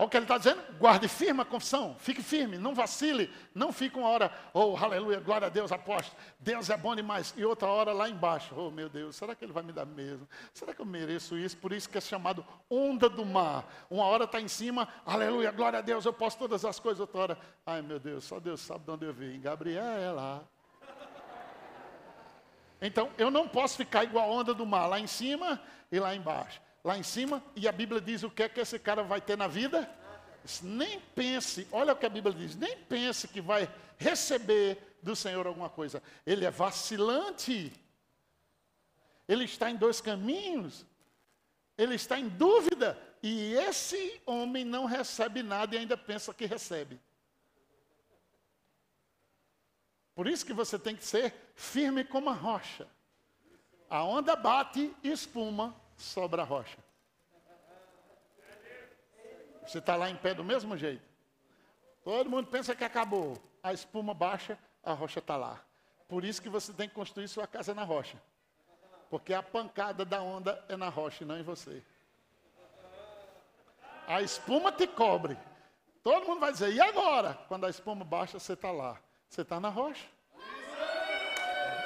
Olha 0.00 0.06
o 0.06 0.08
que 0.08 0.16
ele 0.16 0.24
está 0.24 0.38
dizendo. 0.38 0.62
Guarde 0.78 1.06
firme 1.08 1.42
a 1.42 1.44
confissão. 1.44 1.94
Fique 1.98 2.22
firme, 2.22 2.56
não 2.56 2.74
vacile. 2.74 3.30
Não 3.54 3.70
fique 3.70 3.98
uma 3.98 4.08
hora, 4.08 4.32
oh, 4.54 4.74
aleluia, 4.74 5.20
glória 5.20 5.46
a 5.46 5.50
Deus, 5.50 5.70
aposto. 5.70 6.16
Deus 6.38 6.70
é 6.70 6.76
bom 6.78 6.96
demais. 6.96 7.34
E 7.36 7.44
outra 7.44 7.68
hora 7.68 7.92
lá 7.92 8.08
embaixo, 8.08 8.54
oh 8.56 8.70
meu 8.70 8.88
Deus, 8.88 9.14
será 9.16 9.34
que 9.34 9.44
ele 9.44 9.52
vai 9.52 9.62
me 9.62 9.74
dar 9.74 9.84
mesmo? 9.84 10.26
Será 10.54 10.72
que 10.72 10.80
eu 10.80 10.86
mereço 10.86 11.36
isso? 11.36 11.54
Por 11.58 11.70
isso 11.70 11.86
que 11.86 11.98
é 11.98 12.00
chamado 12.00 12.42
onda 12.70 13.10
do 13.10 13.26
mar. 13.26 13.70
Uma 13.90 14.04
hora 14.04 14.24
está 14.24 14.40
em 14.40 14.48
cima, 14.48 14.88
aleluia, 15.04 15.50
glória 15.50 15.80
a 15.80 15.82
Deus, 15.82 16.06
eu 16.06 16.14
posso 16.14 16.38
todas 16.38 16.64
as 16.64 16.80
coisas. 16.80 17.00
Outra 17.00 17.20
hora, 17.20 17.38
ai 17.66 17.82
meu 17.82 18.00
Deus, 18.00 18.24
só 18.24 18.40
Deus 18.40 18.62
sabe 18.62 18.86
de 18.86 18.90
onde 18.92 19.04
eu 19.04 19.12
vim. 19.12 19.38
Gabriela. 19.38 20.48
Então, 22.80 23.10
eu 23.18 23.30
não 23.30 23.46
posso 23.46 23.76
ficar 23.76 24.02
igual 24.04 24.30
a 24.30 24.34
onda 24.34 24.54
do 24.54 24.64
mar, 24.64 24.86
lá 24.86 24.98
em 24.98 25.06
cima 25.06 25.60
e 25.92 26.00
lá 26.00 26.14
embaixo 26.14 26.58
lá 26.82 26.96
em 26.96 27.02
cima, 27.02 27.42
e 27.54 27.68
a 27.68 27.72
Bíblia 27.72 28.00
diz 28.00 28.22
o 28.22 28.30
que 28.30 28.42
é 28.42 28.48
que 28.48 28.60
esse 28.60 28.78
cara 28.78 29.02
vai 29.02 29.20
ter 29.20 29.36
na 29.36 29.46
vida? 29.46 29.88
Nem 30.62 31.00
pense, 31.14 31.68
olha 31.70 31.92
o 31.92 31.96
que 31.96 32.06
a 32.06 32.10
Bíblia 32.10 32.34
diz, 32.34 32.56
nem 32.56 32.76
pense 32.76 33.28
que 33.28 33.40
vai 33.40 33.68
receber 33.98 34.96
do 35.02 35.14
Senhor 35.14 35.46
alguma 35.46 35.68
coisa. 35.68 36.02
Ele 36.26 36.44
é 36.44 36.50
vacilante. 36.50 37.72
Ele 39.28 39.44
está 39.44 39.70
em 39.70 39.76
dois 39.76 40.00
caminhos. 40.00 40.84
Ele 41.76 41.94
está 41.94 42.18
em 42.18 42.28
dúvida. 42.28 42.98
E 43.22 43.54
esse 43.54 44.20
homem 44.26 44.64
não 44.64 44.86
recebe 44.86 45.42
nada 45.42 45.74
e 45.74 45.78
ainda 45.78 45.96
pensa 45.96 46.32
que 46.32 46.46
recebe. 46.46 47.00
Por 50.14 50.26
isso 50.26 50.44
que 50.44 50.52
você 50.52 50.78
tem 50.78 50.96
que 50.96 51.04
ser 51.04 51.34
firme 51.54 52.04
como 52.04 52.30
a 52.30 52.34
rocha. 52.34 52.88
A 53.88 54.04
onda 54.04 54.36
bate 54.36 54.94
espuma, 55.02 55.74
sobra 56.02 56.42
a 56.42 56.44
rocha. 56.44 56.78
Você 59.66 59.78
está 59.78 59.94
lá 59.94 60.10
em 60.10 60.16
pé 60.16 60.34
do 60.34 60.42
mesmo 60.42 60.76
jeito. 60.76 61.02
Todo 62.02 62.28
mundo 62.28 62.48
pensa 62.48 62.74
que 62.74 62.82
acabou. 62.82 63.36
A 63.62 63.72
espuma 63.72 64.12
baixa, 64.14 64.58
a 64.82 64.92
rocha 64.92 65.20
está 65.20 65.36
lá. 65.36 65.60
Por 66.08 66.24
isso 66.24 66.42
que 66.42 66.48
você 66.48 66.72
tem 66.72 66.88
que 66.88 66.94
construir 66.94 67.28
sua 67.28 67.46
casa 67.46 67.72
na 67.74 67.84
rocha. 67.84 68.20
Porque 69.08 69.32
a 69.32 69.42
pancada 69.42 70.04
da 70.04 70.20
onda 70.20 70.64
é 70.68 70.76
na 70.76 70.88
rocha 70.88 71.22
e 71.22 71.26
não 71.26 71.38
em 71.38 71.42
você. 71.42 71.82
A 74.08 74.22
espuma 74.22 74.72
te 74.72 74.86
cobre. 74.88 75.38
Todo 76.02 76.26
mundo 76.26 76.40
vai 76.40 76.50
dizer, 76.52 76.72
e 76.72 76.80
agora? 76.80 77.38
Quando 77.46 77.66
a 77.66 77.70
espuma 77.70 78.04
baixa, 78.04 78.38
você 78.38 78.54
está 78.54 78.72
lá. 78.72 78.98
Você 79.28 79.42
está 79.42 79.60
na 79.60 79.68
rocha. 79.68 80.06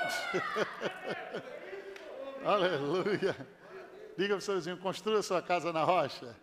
Aleluia. 2.44 3.36
Diga 4.16 4.34
para 4.34 4.38
o 4.38 4.40
seu 4.40 4.54
vizinho, 4.54 4.78
construa 4.78 5.22
sua 5.22 5.42
casa 5.42 5.72
na 5.72 5.82
rocha. 5.82 6.36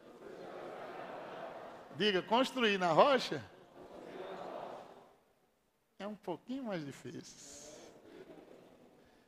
Diga, 1.96 2.22
construir 2.22 2.78
na 2.78 2.92
rocha 2.92 3.44
é 6.00 6.08
um 6.08 6.16
pouquinho 6.16 6.64
mais 6.64 6.86
difícil. 6.86 7.72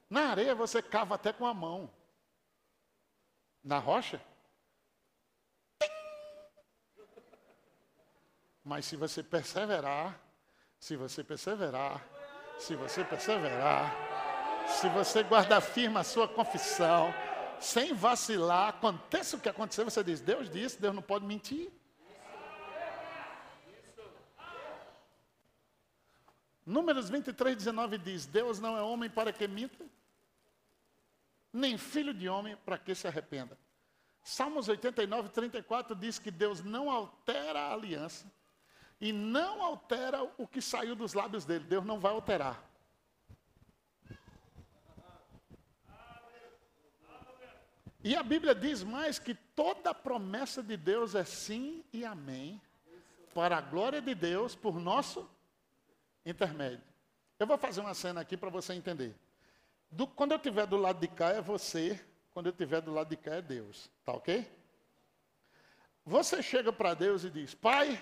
Na 0.10 0.30
areia 0.30 0.54
você 0.54 0.82
cava 0.82 1.16
até 1.16 1.32
com 1.32 1.46
a 1.46 1.54
mão. 1.54 1.90
Na 3.64 3.80
rocha? 3.80 4.22
Mas 8.64 8.86
se 8.86 8.96
você 8.96 9.22
perseverar, 9.22 10.20
se 10.80 10.96
você 10.96 11.24
perseverar, 11.24 12.06
se 12.58 12.76
você 12.76 13.04
perseverar, 13.04 13.96
se 14.68 14.88
você 14.90 15.24
guardar 15.24 15.62
firme 15.62 15.98
a 15.98 16.04
sua 16.04 16.28
confissão, 16.28 17.14
sem 17.64 17.94
vacilar, 17.94 18.70
aconteça 18.70 19.38
o 19.38 19.40
que 19.40 19.48
acontecer, 19.48 19.84
você 19.84 20.04
diz: 20.04 20.20
Deus 20.20 20.50
disse, 20.50 20.80
Deus 20.80 20.94
não 20.94 21.02
pode 21.02 21.26
mentir. 21.26 21.72
Números 26.66 27.10
23, 27.10 27.56
19 27.56 27.98
diz: 27.98 28.26
Deus 28.26 28.60
não 28.60 28.78
é 28.78 28.82
homem 28.82 29.10
para 29.10 29.32
que 29.32 29.48
minta, 29.48 29.86
nem 31.52 31.78
filho 31.78 32.14
de 32.14 32.28
homem 32.28 32.58
para 32.66 32.78
que 32.78 32.94
se 32.94 33.08
arrependa. 33.08 33.58
Salmos 34.24 34.68
89, 34.70 35.30
34 35.30 35.96
diz 35.96 36.18
que 36.18 36.32
Deus 36.32 36.62
não 36.62 36.90
altera 36.90 37.60
a 37.60 37.74
aliança 37.74 38.32
e 39.00 39.12
não 39.12 39.62
altera 39.62 40.24
o 40.38 40.48
que 40.48 40.62
saiu 40.62 40.96
dos 40.96 41.14
lábios 41.14 41.44
dele. 41.44 41.66
Deus 41.66 41.84
não 41.84 42.00
vai 42.00 42.14
alterar. 42.14 42.73
E 48.04 48.18
a 48.18 48.22
Bíblia 48.22 48.54
diz 48.54 48.84
mais 48.84 49.18
que 49.18 49.34
toda 49.34 49.94
promessa 49.94 50.62
de 50.62 50.76
Deus 50.76 51.16
é 51.16 51.24
sim 51.24 51.86
e 51.94 52.04
amém, 52.04 52.62
para 53.34 53.58
a 53.58 53.62
glória 53.62 54.02
de 54.02 54.14
Deus, 54.14 54.54
por 54.54 54.78
nosso 54.78 55.28
intermédio. 56.26 56.84
Eu 57.40 57.48
vou 57.48 57.58
fazer 57.58 57.80
uma 57.80 57.94
cena 57.94 58.20
aqui 58.20 58.36
para 58.36 58.50
você 58.50 58.74
entender. 58.74 59.16
Do, 59.90 60.06
quando 60.06 60.32
eu 60.32 60.38
estiver 60.38 60.68
do 60.68 60.76
lado 60.76 61.00
de 61.00 61.08
cá 61.08 61.30
é 61.30 61.42
você, 61.42 62.04
quando 62.34 62.48
eu 62.48 62.52
estiver 62.52 62.82
do 62.82 62.92
lado 62.92 63.10
de 63.10 63.16
cá 63.16 63.36
é 63.36 63.42
Deus. 63.42 63.90
Tá 64.04 64.12
ok? 64.12 64.52
Você 66.06 66.44
chega 66.44 66.74
para 66.74 66.94
Deus 66.94 67.24
e 67.24 67.30
diz: 67.30 67.56
Pai, 67.56 68.02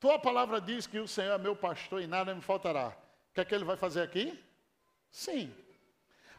tua 0.00 0.18
palavra 0.18 0.60
diz 0.60 0.86
que 0.86 0.98
o 0.98 1.06
Senhor 1.06 1.32
é 1.32 1.38
meu 1.38 1.54
pastor 1.54 2.02
e 2.02 2.08
nada 2.08 2.34
me 2.34 2.40
faltará. 2.40 2.88
O 3.30 3.34
que 3.34 3.40
é 3.40 3.44
que 3.44 3.54
ele 3.54 3.64
vai 3.64 3.76
fazer 3.76 4.02
aqui? 4.02 4.42
Sim. 5.12 5.54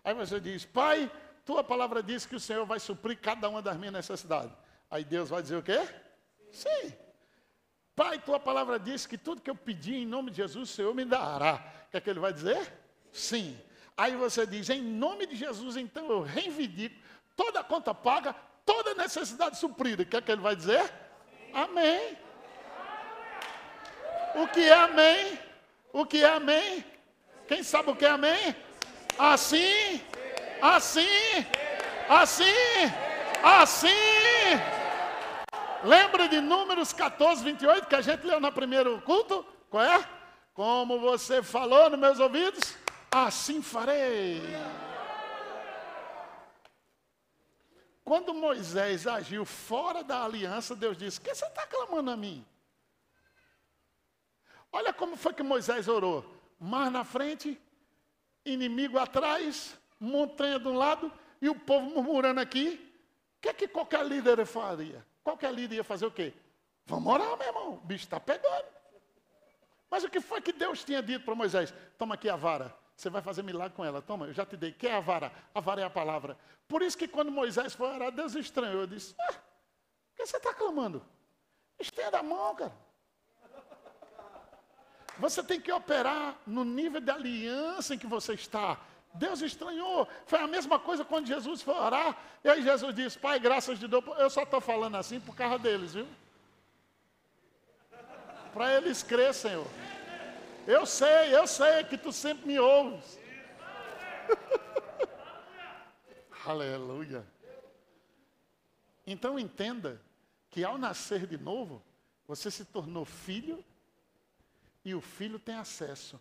Aí 0.03 0.13
você 0.13 0.39
diz: 0.39 0.65
Pai, 0.65 1.09
tua 1.48 1.63
palavra 1.63 2.04
diz 2.04 2.25
que 2.25 2.36
o 2.36 2.39
Senhor 2.42 2.66
vai 2.66 2.77
suprir 2.77 3.18
cada 3.18 3.48
uma 3.48 3.62
das 3.62 3.77
minhas 3.77 3.94
necessidades. 3.94 4.51
Aí 4.92 5.06
Deus 5.06 5.30
vai 5.30 5.42
dizer 5.42 5.56
o 5.56 5.63
quê? 5.63 5.80
Sim. 6.51 6.94
Pai, 7.96 8.20
tua 8.20 8.38
palavra 8.38 8.77
diz 8.77 9.06
que 9.06 9.18
tudo 9.18 9.42
que 9.42 9.50
eu 9.50 9.56
pedi 9.56 9.96
em 9.96 10.06
nome 10.06 10.30
de 10.30 10.38
Jesus, 10.38 10.70
o 10.70 10.74
Senhor 10.74 10.94
me 10.94 11.06
dará. 11.06 11.56
O 11.88 11.92
que 11.92 11.98
é 11.98 12.01
que 12.01 12.10
ele 12.10 12.20
vai 12.20 12.34
dizer? 12.34 12.74
Sim. 13.13 13.58
Aí 13.96 14.13
você 14.18 14.46
diz, 14.46 14.70
em 14.70 14.82
nome 14.82 15.25
de 15.25 15.38
Jesus, 15.38 15.77
então 15.77 16.12
eu 16.12 16.22
reivindico 16.22 16.96
toda 17.34 17.62
a 17.62 17.63
conta 17.63 17.94
paga, 17.96 18.36
toda 18.66 18.94
necessidade 18.94 19.58
suprida. 19.58 20.04
O 20.04 20.06
que 20.06 20.18
é 20.18 20.22
que 20.22 20.32
ele 20.32 20.42
vai 20.42 20.56
dizer? 20.56 20.92
Amém. 21.54 22.18
O 24.36 24.48
que 24.50 24.60
é 24.60 24.74
amém? 24.74 25.39
O 25.94 26.06
que 26.06 26.22
é 26.22 26.30
amém? 26.30 26.84
Quem 27.48 27.63
sabe 27.63 27.89
o 27.89 27.96
que 27.96 28.06
é 28.06 28.10
amém? 28.10 28.54
Assim 29.18 30.01
assim, 30.61 31.45
assim, 32.09 32.43
assim. 33.43 33.87
Lembra 35.83 36.27
de 36.27 36.41
Números 36.41 36.91
14, 36.91 37.43
28 37.43 37.87
que 37.87 37.95
a 37.95 38.01
gente 38.01 38.25
leu 38.25 38.39
no 38.39 38.51
primeiro 38.51 38.99
culto? 39.01 39.45
Qual 39.69 39.83
é? 39.83 40.07
Como 40.53 40.99
você 40.99 41.43
falou 41.43 41.89
nos 41.89 41.99
meus 41.99 42.19
ouvidos, 42.19 42.75
assim 43.11 43.61
farei. 43.61 44.41
Quando 48.03 48.33
Moisés 48.33 49.05
agiu 49.05 49.45
fora 49.45 50.03
da 50.03 50.23
aliança, 50.23 50.75
Deus 50.75 50.97
disse: 50.97 51.19
que 51.19 51.35
você 51.35 51.45
está 51.45 51.67
clamando 51.67 52.09
a 52.09 52.17
mim? 52.17 52.45
Olha 54.71 54.93
como 54.93 55.15
foi 55.15 55.33
que 55.33 55.43
Moisés 55.43 55.87
orou: 55.87 56.25
mar 56.59 56.89
na 56.89 57.03
frente, 57.03 57.61
inimigo 58.45 58.97
atrás, 58.97 59.76
montanha 60.00 60.60
de 60.60 60.68
um 60.68 60.75
lado 60.75 61.12
e 61.42 61.50
o 61.50 61.56
povo 61.56 61.89
murmurando 61.89 62.39
aqui. 62.39 62.84
O 63.38 63.42
que 63.42 63.50
é 63.50 63.54
que 63.54 63.68
qualquer 63.68 64.06
líder 64.06 64.46
faria? 64.46 65.06
Qualquer 65.24 65.54
líder 65.54 65.77
ia 65.77 65.84
fazer 65.84 66.06
o 66.06 66.12
quê? 66.12 66.34
Vamos 66.86 67.12
orar, 67.13 67.38
meu 67.38 67.48
irmão. 67.48 67.74
O 67.74 67.77
bicho 67.77 68.06
está 68.06 68.20
pegando. 68.20 68.66
Mas 69.89 70.04
o 70.04 70.10
que 70.10 70.20
foi 70.20 70.42
que 70.42 70.51
Deus 70.51 70.84
tinha 70.84 71.01
dito 71.01 71.24
para 71.24 71.36
Moisés? 71.36 71.74
Toma 71.98 72.16
aqui 72.16 72.30
a 72.30 72.36
vara. 72.36 72.75
Você 72.96 73.10
vai 73.10 73.22
fazer 73.22 73.44
milagre 73.44 73.75
com 73.75 73.86
ela. 73.86 74.01
Toma, 74.01 74.25
eu 74.25 74.34
já 74.34 74.46
te 74.46 74.58
dei. 74.58 74.72
Que 74.72 74.88
é 74.88 74.96
a 74.96 75.00
vara? 75.00 75.32
A 75.54 75.60
vara 75.60 75.82
é 75.82 75.84
a 75.84 75.89
palavra. 75.89 76.38
Por 76.68 76.82
isso 76.82 76.98
que 76.98 77.08
quando 77.08 77.32
Moisés 77.32 77.74
foi 77.74 77.88
orar, 77.88 78.12
Deus 78.12 78.36
estranhou. 78.36 78.82
Eu 78.82 78.88
disse, 78.88 79.16
ah, 79.20 79.32
o 79.32 80.16
que 80.16 80.25
você 80.25 80.38
está 80.38 80.54
clamando? 80.54 81.06
Estenda 81.80 82.20
a 82.20 82.24
mão, 82.24 82.56
cara. 82.56 82.74
Você 85.20 85.44
tem 85.44 85.60
que 85.60 85.72
operar 85.72 86.38
no 86.46 86.63
nível 86.63 87.01
de 87.01 87.10
aliança 87.10 87.96
em 87.96 87.98
que 87.98 88.08
você 88.08 88.34
está. 88.34 88.80
Deus 89.17 89.41
estranhou. 89.41 90.07
Foi 90.25 90.39
a 90.39 90.47
mesma 90.47 90.79
coisa 90.79 91.03
quando 91.03 91.27
Jesus 91.27 91.62
foi 91.62 91.74
orar. 91.74 92.17
E 92.43 92.50
aí 92.50 92.62
Jesus 92.62 92.95
disse: 92.95 93.17
Pai, 93.17 93.39
graças 93.39 93.79
de 93.79 93.88
Deus. 93.88 94.03
Eu 94.17 94.29
só 94.29 94.43
estou 94.43 94.62
falando 94.62 94.95
assim 94.95 95.19
por 95.19 95.36
causa 95.36 95.59
deles, 95.59 95.93
viu? 95.93 96.07
Para 98.53 98.75
eles 98.75 99.03
crer, 99.03 99.33
Senhor. 99.33 99.67
Eu 100.65 100.86
sei, 100.86 101.36
eu 101.36 101.47
sei 101.47 101.83
que 101.83 101.97
tu 101.97 102.12
sempre 102.12 102.47
me 102.47 102.59
ouves. 102.59 103.19
Aleluia. 106.45 107.25
Então 109.05 109.39
entenda 109.39 110.01
que 110.50 110.63
ao 110.63 110.77
nascer 110.77 111.25
de 111.25 111.38
novo, 111.38 111.81
você 112.27 112.51
se 112.51 112.65
tornou 112.65 113.05
filho 113.05 113.63
e 114.83 114.93
o 114.93 115.01
filho 115.01 115.39
tem 115.39 115.55
acesso 115.55 116.19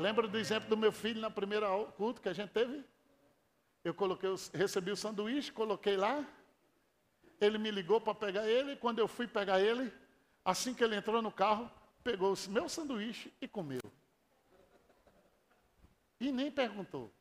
Lembra 0.00 0.26
do 0.26 0.38
exemplo 0.38 0.66
do 0.66 0.78
meu 0.78 0.90
filho 0.90 1.20
na 1.20 1.30
primeira 1.30 1.68
culto 1.94 2.22
que 2.22 2.28
a 2.28 2.32
gente 2.32 2.50
teve? 2.50 2.82
Eu 3.84 3.92
coloquei, 3.92 4.30
recebi 4.54 4.90
o 4.90 4.96
sanduíche, 4.96 5.52
coloquei 5.52 5.94
lá. 5.94 6.26
ele 7.38 7.58
me 7.58 7.70
ligou 7.70 8.00
para 8.00 8.14
pegar 8.14 8.48
ele, 8.48 8.76
quando 8.76 8.98
eu 8.98 9.06
fui 9.06 9.26
pegar 9.26 9.60
ele, 9.60 9.92
assim 10.42 10.72
que 10.72 10.82
ele 10.82 10.96
entrou 10.96 11.20
no 11.20 11.30
carro, 11.30 11.70
pegou 12.02 12.32
o 12.32 12.50
meu 12.50 12.66
sanduíche 12.66 13.30
e 13.42 13.46
comeu. 13.46 13.80
E 16.18 16.32
nem 16.32 16.50
perguntou. 16.50 17.12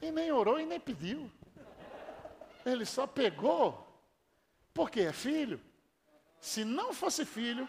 E 0.00 0.10
nem 0.10 0.32
orou 0.32 0.58
e 0.58 0.64
nem 0.64 0.80
pediu. 0.80 1.30
Ele 2.64 2.86
só 2.86 3.06
pegou, 3.06 3.86
porque 4.72 5.00
é 5.00 5.12
filho. 5.12 5.60
Se 6.40 6.64
não 6.64 6.94
fosse 6.94 7.26
filho, 7.26 7.68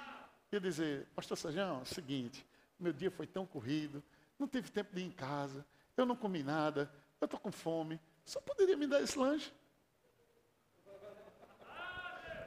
ia 0.50 0.62
dizer, 0.62 1.08
pastor 1.14 1.38
Sajão, 1.38 1.80
é 1.80 1.82
o 1.82 1.86
seguinte, 1.86 2.46
meu 2.82 2.94
dia 2.94 3.12
foi 3.12 3.28
tão 3.28 3.46
corrido, 3.46 4.04
não 4.38 4.48
tive 4.48 4.72
tempo 4.72 4.96
de 4.96 5.02
ir 5.02 5.06
em 5.06 5.12
casa, 5.12 5.66
eu 5.96 6.06
não 6.06 6.16
comi 6.16 6.44
nada, 6.44 6.92
eu 7.20 7.26
estou 7.26 7.40
com 7.40 7.52
fome, 7.52 8.00
só 8.26 8.42
poderia 8.42 8.76
me 8.76 8.88
dar 8.88 9.02
esse 9.02 9.18
lanche. 9.18 9.54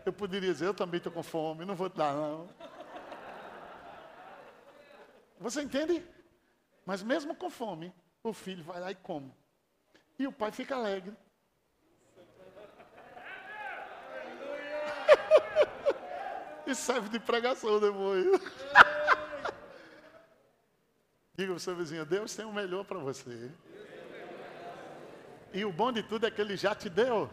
Eu 0.05 0.13
poderia 0.13 0.53
dizer, 0.53 0.67
eu 0.67 0.75
também 0.75 0.99
estou 0.99 1.13
com 1.13 1.23
fome, 1.23 1.65
não 1.65 1.75
vou 1.75 1.89
te 1.89 1.97
dar 1.97 2.15
não. 2.15 2.49
Você 5.41 5.63
entende? 5.63 6.07
Mas 6.85 7.03
mesmo 7.03 7.35
com 7.35 7.49
fome, 7.49 7.95
o 8.23 8.33
filho 8.33 8.63
vai 8.63 8.81
lá 8.81 8.91
e 8.91 8.95
come. 8.95 9.33
E 10.19 10.27
o 10.27 10.33
pai 10.33 10.53
fica 10.53 10.77
alegre. 10.77 11.17
e 16.67 16.75
serve 16.75 17.09
de 17.09 17.21
pregação 17.21 17.81
depois. 17.81 18.27
Diga 21.37 21.49
para 21.49 21.57
o 21.57 21.61
seu 21.61 21.75
vizinho, 21.75 22.07
Deus 22.07 22.35
tem 22.35 22.45
o 22.45 22.53
melhor 22.53 22.85
para 22.85 22.99
você. 22.99 23.51
E 25.53 25.65
o 25.65 25.73
bom 25.73 25.91
de 25.91 26.03
tudo 26.03 26.27
é 26.27 26.31
que 26.31 26.41
Ele 26.41 26.57
já 26.57 26.75
te 26.75 26.89
deu. 26.89 27.29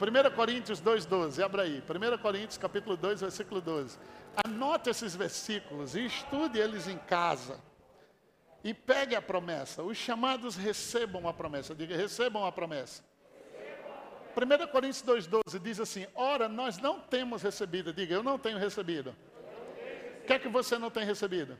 1 0.00 0.34
Coríntios 0.34 0.80
2,12, 0.80 1.44
abra 1.44 1.62
aí. 1.62 1.82
1 1.82 2.18
Coríntios 2.18 2.58
capítulo 2.58 2.96
2, 2.96 3.20
versículo 3.20 3.60
12. 3.60 3.98
Anote 4.44 4.90
esses 4.90 5.14
versículos 5.14 5.94
e 5.94 6.06
estude 6.06 6.58
eles 6.58 6.88
em 6.88 6.96
casa. 6.96 7.60
E 8.64 8.72
pegue 8.72 9.14
a 9.14 9.20
promessa. 9.20 9.82
Os 9.82 9.96
chamados 9.96 10.56
recebam 10.56 11.28
a 11.28 11.32
promessa. 11.32 11.74
Diga, 11.74 11.96
recebam 11.96 12.44
a 12.46 12.52
promessa. 12.52 13.02
1 14.34 14.66
Coríntios 14.68 15.02
2,12 15.02 15.58
diz 15.60 15.78
assim: 15.78 16.06
Ora, 16.14 16.48
nós 16.48 16.78
não 16.78 17.00
temos 17.00 17.42
recebido. 17.42 17.92
Diga, 17.92 18.14
eu 18.14 18.22
não 18.22 18.38
tenho 18.38 18.58
recebido. 18.58 19.14
O 20.22 20.24
que 20.24 20.32
é 20.32 20.38
que 20.38 20.48
você 20.48 20.78
não 20.78 20.90
tem 20.90 21.04
recebido? 21.04 21.58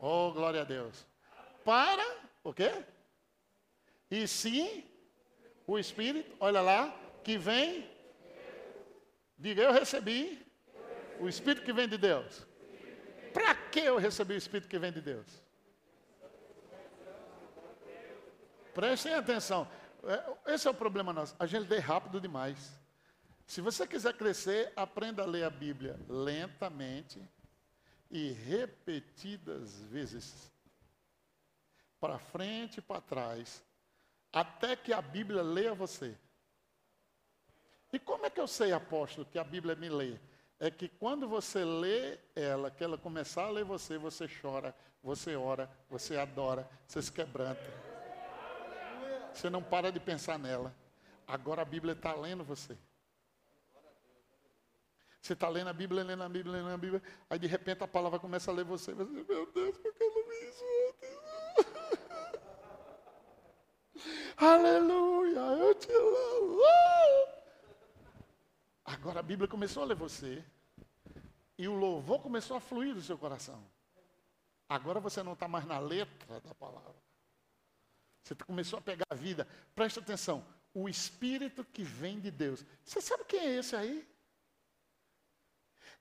Oh, 0.00 0.32
glória 0.32 0.62
a 0.62 0.64
Deus. 0.64 1.06
Para 1.62 2.04
o 2.42 2.54
quê? 2.54 2.72
E 4.10 4.26
sim, 4.26 4.82
o 5.66 5.78
Espírito, 5.78 6.34
olha 6.40 6.62
lá, 6.62 6.96
que 7.22 7.36
vem. 7.36 7.88
Diga, 9.38 9.62
eu 9.62 9.72
recebi 9.72 10.44
o 11.20 11.28
Espírito 11.28 11.64
que 11.64 11.72
vem 11.72 11.86
de 11.86 11.98
Deus. 11.98 12.46
Para 13.34 13.54
que 13.54 13.80
eu 13.80 13.98
recebi 13.98 14.34
o 14.34 14.38
Espírito 14.38 14.68
que 14.68 14.78
vem 14.78 14.90
de 14.90 15.02
Deus? 15.02 15.26
Prestem 18.74 19.14
atenção. 19.14 19.68
É, 20.02 20.54
esse 20.54 20.66
é 20.66 20.70
o 20.70 20.74
problema 20.74 21.12
nosso. 21.12 21.36
A 21.38 21.44
gente 21.44 21.68
lê 21.68 21.78
rápido 21.78 22.20
demais. 22.20 22.72
Se 23.46 23.60
você 23.60 23.86
quiser 23.86 24.14
crescer, 24.14 24.72
aprenda 24.74 25.22
a 25.22 25.26
ler 25.26 25.44
a 25.44 25.50
Bíblia 25.50 26.00
lentamente 26.08 27.22
e 28.10 28.32
repetidas 28.32 29.80
vezes. 29.84 30.50
Para 32.00 32.18
frente 32.18 32.78
e 32.78 32.82
para 32.82 33.00
trás. 33.00 33.62
Até 34.32 34.74
que 34.74 34.92
a 34.92 35.02
Bíblia 35.02 35.42
leia 35.42 35.74
você. 35.74 36.16
E 37.92 37.98
como 37.98 38.26
é 38.26 38.30
que 38.30 38.40
eu 38.40 38.46
sei, 38.46 38.72
apóstolo, 38.72 39.26
que 39.26 39.38
a 39.38 39.44
Bíblia 39.44 39.74
me 39.74 39.88
lê? 39.88 40.18
É 40.58 40.70
que 40.70 40.88
quando 40.88 41.28
você 41.28 41.64
lê 41.64 42.18
ela, 42.34 42.70
que 42.70 42.84
ela 42.84 42.96
começar 42.98 43.44
a 43.44 43.50
ler 43.50 43.64
você, 43.64 43.98
você 43.98 44.28
chora, 44.28 44.74
você 45.02 45.34
ora, 45.34 45.70
você 45.88 46.16
adora, 46.16 46.68
você 46.86 47.02
se 47.02 47.10
quebranta. 47.10 47.60
Você 49.32 49.48
não 49.48 49.62
para 49.62 49.90
de 49.90 49.98
pensar 49.98 50.38
nela. 50.38 50.74
Agora 51.26 51.62
a 51.62 51.64
Bíblia 51.64 51.92
está 51.92 52.14
lendo 52.14 52.44
você. 52.44 52.76
Você 55.20 55.34
está 55.34 55.48
lendo 55.48 55.68
a 55.68 55.72
Bíblia, 55.72 56.02
lendo 56.02 56.22
a 56.22 56.28
Bíblia, 56.28 56.56
lendo 56.56 56.70
a 56.70 56.78
Bíblia. 56.78 57.02
Aí 57.28 57.38
de 57.38 57.46
repente 57.46 57.84
a 57.84 57.88
palavra 57.88 58.18
começa 58.18 58.50
a 58.50 58.54
ler 58.54 58.64
você. 58.64 58.94
Você 58.94 59.24
meu 59.24 59.52
Deus, 59.52 59.76
por 59.76 59.92
que 59.92 60.02
eu 60.02 60.10
não 60.14 60.28
vi 60.28 60.48
isso? 60.48 60.64
Aleluia, 64.38 65.40
eu 65.40 65.74
te 65.74 65.92
amo. 65.92 66.60
Agora 68.84 69.20
a 69.20 69.22
Bíblia 69.22 69.46
começou 69.46 69.82
a 69.82 69.86
ler 69.86 69.96
você. 69.96 70.42
E 71.58 71.68
o 71.68 71.74
louvor 71.74 72.22
começou 72.22 72.56
a 72.56 72.60
fluir 72.60 72.94
do 72.94 73.02
seu 73.02 73.18
coração. 73.18 73.62
Agora 74.66 74.98
você 75.00 75.22
não 75.22 75.34
está 75.34 75.46
mais 75.46 75.66
na 75.66 75.78
letra 75.78 76.40
da 76.40 76.54
palavra. 76.54 76.94
Você 78.22 78.34
começou 78.34 78.78
a 78.78 78.82
pegar 78.82 79.04
a 79.10 79.14
vida. 79.14 79.46
Presta 79.74 80.00
atenção. 80.00 80.46
O 80.72 80.88
Espírito 80.88 81.62
que 81.64 81.82
vem 81.82 82.18
de 82.18 82.30
Deus. 82.30 82.64
Você 82.82 83.00
sabe 83.02 83.24
quem 83.24 83.40
é 83.40 83.58
esse 83.58 83.76
aí? 83.76 84.08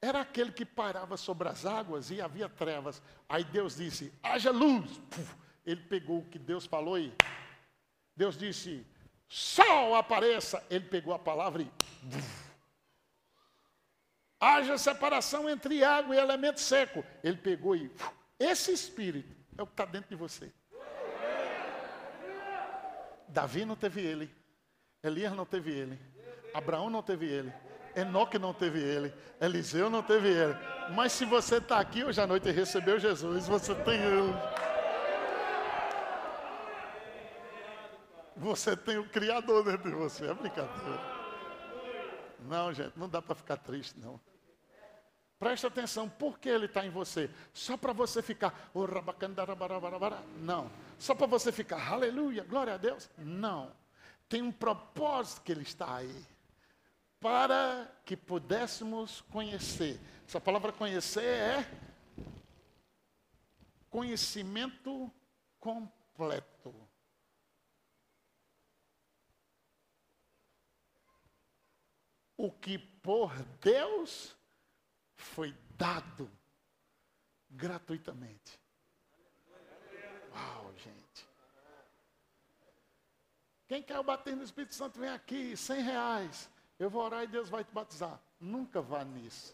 Era 0.01 0.21
aquele 0.21 0.51
que 0.51 0.65
parava 0.65 1.17
sobre 1.17 1.49
as 1.49 1.65
águas 1.65 2.09
e 2.09 2.21
havia 2.21 2.47
trevas. 2.47 3.01
Aí 3.27 3.43
Deus 3.43 3.75
disse: 3.75 4.13
haja 4.23 4.51
luz. 4.51 4.97
Puf, 5.09 5.35
ele 5.65 5.81
pegou 5.83 6.19
o 6.19 6.25
que 6.25 6.39
Deus 6.39 6.65
falou 6.65 6.97
e 6.97 7.13
Deus 8.15 8.37
disse: 8.37 8.85
sol 9.27 9.95
apareça. 9.95 10.65
Ele 10.69 10.85
pegou 10.85 11.13
a 11.13 11.19
palavra 11.19 11.63
e. 11.63 11.65
Puf, 11.65 12.51
haja 14.39 14.77
separação 14.77 15.49
entre 15.49 15.83
água 15.83 16.15
e 16.15 16.19
elemento 16.19 16.61
seco. 16.61 17.03
Ele 17.21 17.37
pegou 17.37 17.75
e. 17.75 17.89
Puf, 17.89 18.11
esse 18.39 18.71
espírito 18.71 19.35
é 19.57 19.61
o 19.61 19.67
que 19.67 19.73
está 19.73 19.85
dentro 19.85 20.09
de 20.09 20.15
você. 20.15 20.49
Davi 23.27 23.65
não 23.65 23.75
teve 23.75 24.01
ele. 24.01 24.33
Elias 25.03 25.33
não 25.33 25.45
teve 25.45 25.71
ele. 25.71 25.99
Abraão 26.53 26.89
não 26.89 27.03
teve 27.03 27.25
ele. 27.27 27.53
Enoque 27.99 28.39
não 28.39 28.53
teve 28.53 28.79
ele. 28.79 29.13
Eliseu 29.39 29.89
não 29.89 30.01
teve 30.01 30.29
ele. 30.29 30.55
Mas 30.93 31.11
se 31.11 31.25
você 31.25 31.57
está 31.57 31.79
aqui 31.79 32.03
hoje 32.03 32.19
à 32.19 32.27
noite 32.27 32.47
e 32.47 32.51
recebeu 32.51 32.99
Jesus, 32.99 33.47
você 33.47 33.75
tem 33.75 33.99
ele. 33.99 34.33
Você 38.37 38.75
tem 38.75 38.97
o 38.97 39.09
Criador 39.09 39.63
dentro 39.65 39.89
de 39.89 39.95
você. 39.95 40.25
É 40.25 40.33
brincadeira. 40.33 41.19
Não, 42.47 42.73
gente, 42.73 42.97
não 42.97 43.09
dá 43.09 43.21
para 43.21 43.35
ficar 43.35 43.57
triste, 43.57 43.99
não. 43.99 44.19
Preste 45.37 45.65
atenção, 45.65 46.09
por 46.09 46.37
que 46.37 46.49
ele 46.49 46.65
está 46.65 46.85
em 46.85 46.89
você? 46.89 47.29
Só 47.53 47.77
para 47.77 47.93
você 47.93 48.21
ficar, 48.21 48.71
não. 50.41 50.69
Só 50.97 51.15
para 51.15 51.27
você 51.27 51.51
ficar, 51.51 51.91
aleluia, 51.91 52.43
glória 52.43 52.73
a 52.73 52.77
Deus? 52.77 53.09
Não. 53.17 53.71
Tem 54.27 54.41
um 54.41 54.51
propósito 54.51 55.41
que 55.41 55.51
ele 55.51 55.63
está 55.63 55.95
aí. 55.95 56.25
Para 57.19 57.91
que 58.05 58.15
pudéssemos 58.15 59.21
conhecer. 59.21 59.99
Essa 60.25 60.39
palavra 60.39 60.71
conhecer 60.71 61.23
é 61.23 61.89
conhecimento 63.89 65.11
completo. 65.59 66.73
O 72.37 72.51
que 72.51 72.77
por 72.77 73.33
Deus 73.59 74.35
foi 75.17 75.53
dado 75.71 76.31
gratuitamente. 77.49 78.57
Uau, 80.31 80.73
gente. 80.77 81.27
Quem 83.67 83.83
quer 83.83 83.99
o 83.99 84.03
bater 84.03 84.35
no 84.35 84.43
Espírito 84.43 84.73
Santo, 84.73 84.99
vem 84.99 85.09
aqui, 85.09 85.57
cem 85.57 85.81
reais. 85.81 86.49
Eu 86.79 86.89
vou 86.89 87.03
orar 87.03 87.23
e 87.23 87.27
Deus 87.27 87.49
vai 87.49 87.63
te 87.63 87.71
batizar. 87.73 88.19
Nunca 88.39 88.81
vá 88.81 89.03
nisso. 89.03 89.53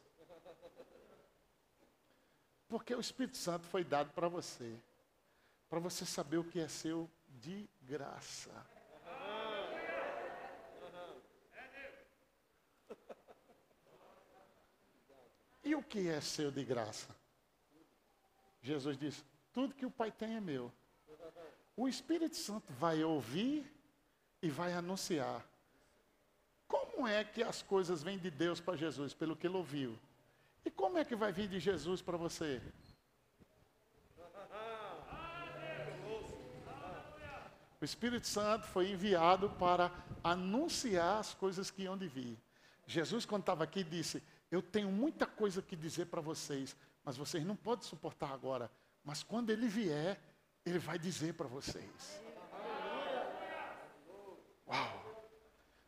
Porque 2.68 2.94
o 2.94 3.00
Espírito 3.00 3.36
Santo 3.36 3.66
foi 3.68 3.84
dado 3.84 4.14
para 4.14 4.28
você. 4.28 4.80
Para 5.68 5.80
você 5.80 6.06
saber 6.06 6.38
o 6.38 6.44
que 6.44 6.60
é 6.60 6.68
seu 6.68 7.10
de 7.28 7.68
graça. 7.82 8.52
E 15.64 15.74
o 15.74 15.82
que 15.82 16.08
é 16.08 16.22
seu 16.22 16.52
de 16.52 16.64
graça? 16.64 17.16
Jesus 18.62 18.98
disse: 18.98 19.24
tudo 19.52 19.74
que 19.74 19.86
o 19.86 19.92
Pai 19.92 20.12
tem 20.12 20.36
é 20.36 20.42
meu. 20.42 20.72
O 21.76 21.88
Espírito 21.88 22.36
Santo 22.36 22.72
vai 22.74 23.04
ouvir 23.04 23.66
e 24.42 24.50
vai 24.50 24.74
anunciar. 24.74 25.44
Como 26.96 27.10
é 27.10 27.26
que 27.26 27.44
as 27.44 27.62
coisas 27.62 28.02
vêm 28.02 28.18
de 28.18 28.32
Deus 28.32 28.62
para 28.62 28.78
Jesus? 28.78 29.14
Pelo 29.14 29.36
que 29.36 29.46
ele 29.46 29.58
ouviu. 29.58 30.00
E 30.64 30.72
como 30.72 30.98
é 30.98 31.04
que 31.04 31.14
vai 31.14 31.30
vir 31.34 31.50
de 31.50 31.60
Jesus 31.60 32.02
para 32.02 32.16
você? 32.16 32.62
O 37.82 37.84
Espírito 37.84 38.26
Santo 38.26 38.66
foi 38.68 38.92
enviado 38.92 39.50
para 39.60 39.92
anunciar 40.24 41.20
as 41.20 41.34
coisas 41.34 41.70
que 41.70 41.84
iam 41.84 41.98
de 41.98 42.08
vir. 42.08 42.40
Jesus, 42.88 43.26
quando 43.26 43.42
estava 43.42 43.66
aqui, 43.66 43.84
disse: 43.84 44.24
Eu 44.50 44.62
tenho 44.62 44.90
muita 44.90 45.26
coisa 45.26 45.62
que 45.62 45.76
dizer 45.76 46.06
para 46.06 46.22
vocês, 46.22 46.78
mas 47.04 47.18
vocês 47.18 47.46
não 47.46 47.58
podem 47.58 47.86
suportar 47.86 48.32
agora. 48.32 48.72
Mas 49.04 49.22
quando 49.22 49.50
ele 49.50 49.68
vier, 49.68 50.18
ele 50.66 50.80
vai 50.80 50.98
dizer 50.98 51.34
para 51.34 51.46
vocês. 51.46 52.24
Uau! 54.66 55.06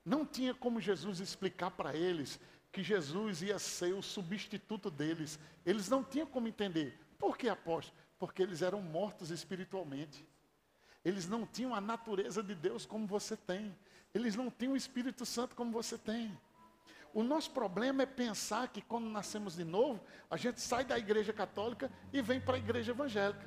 Não 0.08 0.26
tinha 0.26 0.54
como 0.54 0.80
Jesus 0.80 1.20
explicar 1.20 1.70
para 1.70 1.94
eles 1.94 2.40
que 2.72 2.82
Jesus 2.82 3.42
ia 3.42 3.60
ser 3.60 3.94
o 3.94 4.02
substituto 4.02 4.90
deles. 4.90 5.38
Eles 5.66 5.90
não 5.90 6.02
tinham 6.02 6.26
como 6.26 6.48
entender. 6.48 6.98
Por 7.20 7.38
que 7.38 7.50
apóstolo? 7.50 7.98
Porque 8.18 8.42
eles 8.42 8.62
eram 8.62 8.82
mortos 8.82 9.32
espiritualmente. 9.32 10.26
Eles 11.04 11.28
não 11.28 11.46
tinham 11.46 11.76
a 11.76 11.82
natureza 11.82 12.42
de 12.42 12.56
Deus 12.56 12.86
como 12.86 13.06
você 13.06 13.36
tem. 13.36 13.76
Eles 14.14 14.34
não 14.34 14.50
tinham 14.50 14.76
o 14.76 14.78
Espírito 14.78 15.26
Santo 15.26 15.58
como 15.58 15.74
você 15.74 15.98
tem. 15.98 16.40
O 17.14 17.22
nosso 17.22 17.52
problema 17.52 18.04
é 18.04 18.06
pensar 18.06 18.70
que 18.70 18.82
quando 18.82 19.10
nascemos 19.10 19.58
de 19.58 19.66
novo, 19.66 20.00
a 20.32 20.38
gente 20.38 20.62
sai 20.62 20.86
da 20.86 20.98
igreja 20.98 21.34
católica 21.34 21.92
e 22.14 22.22
vem 22.22 22.40
para 22.40 22.56
a 22.56 22.60
igreja 22.60 22.94
evangélica. 22.94 23.46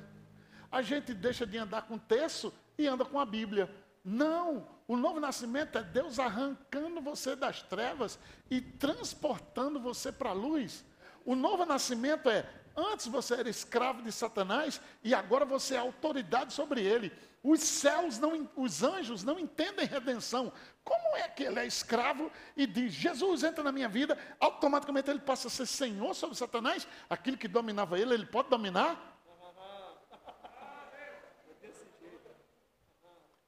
A 0.71 0.83
gente 0.83 1.11
deixa 1.11 1.43
de 1.43 1.57
andar 1.57 1.87
com 1.87 1.97
terço 1.97 2.53
e 2.77 2.85
anda 2.85 3.03
com 3.03 3.19
a 3.19 3.25
Bíblia. 3.25 3.67
Não, 4.03 4.67
o 4.87 4.97
novo 4.97 5.19
nascimento 5.19 5.77
é 5.77 5.83
Deus 5.83 6.17
arrancando 6.19 7.01
você 7.01 7.35
das 7.35 7.61
trevas 7.61 8.17
e 8.49 8.59
transportando 8.59 9.79
você 9.79 10.11
para 10.11 10.31
a 10.31 10.33
luz. 10.33 10.83
O 11.23 11.35
novo 11.35 11.65
nascimento 11.65 12.29
é 12.29 12.49
antes 12.75 13.07
você 13.07 13.35
era 13.35 13.49
escravo 13.49 14.01
de 14.01 14.11
Satanás 14.11 14.81
e 15.03 15.13
agora 15.13 15.45
você 15.45 15.75
é 15.75 15.77
autoridade 15.77 16.53
sobre 16.53 16.81
ele. 16.81 17.11
Os 17.43 17.61
céus 17.61 18.19
não, 18.19 18.49
os 18.55 18.83
anjos 18.83 19.23
não 19.23 19.39
entendem 19.39 19.85
redenção. 19.85 20.51
Como 20.83 21.15
é 21.17 21.27
que 21.27 21.43
ele 21.43 21.59
é 21.59 21.65
escravo 21.65 22.31
e 22.55 22.67
diz: 22.67 22.93
"Jesus 22.93 23.43
entra 23.43 23.63
na 23.63 23.71
minha 23.71 23.89
vida", 23.89 24.17
automaticamente 24.39 25.09
ele 25.09 25.19
passa 25.19 25.47
a 25.47 25.51
ser 25.51 25.65
senhor 25.65 26.13
sobre 26.13 26.35
Satanás? 26.37 26.87
Aquilo 27.09 27.37
que 27.37 27.47
dominava 27.47 27.99
ele, 27.99 28.13
ele 28.13 28.25
pode 28.25 28.49
dominar? 28.49 29.10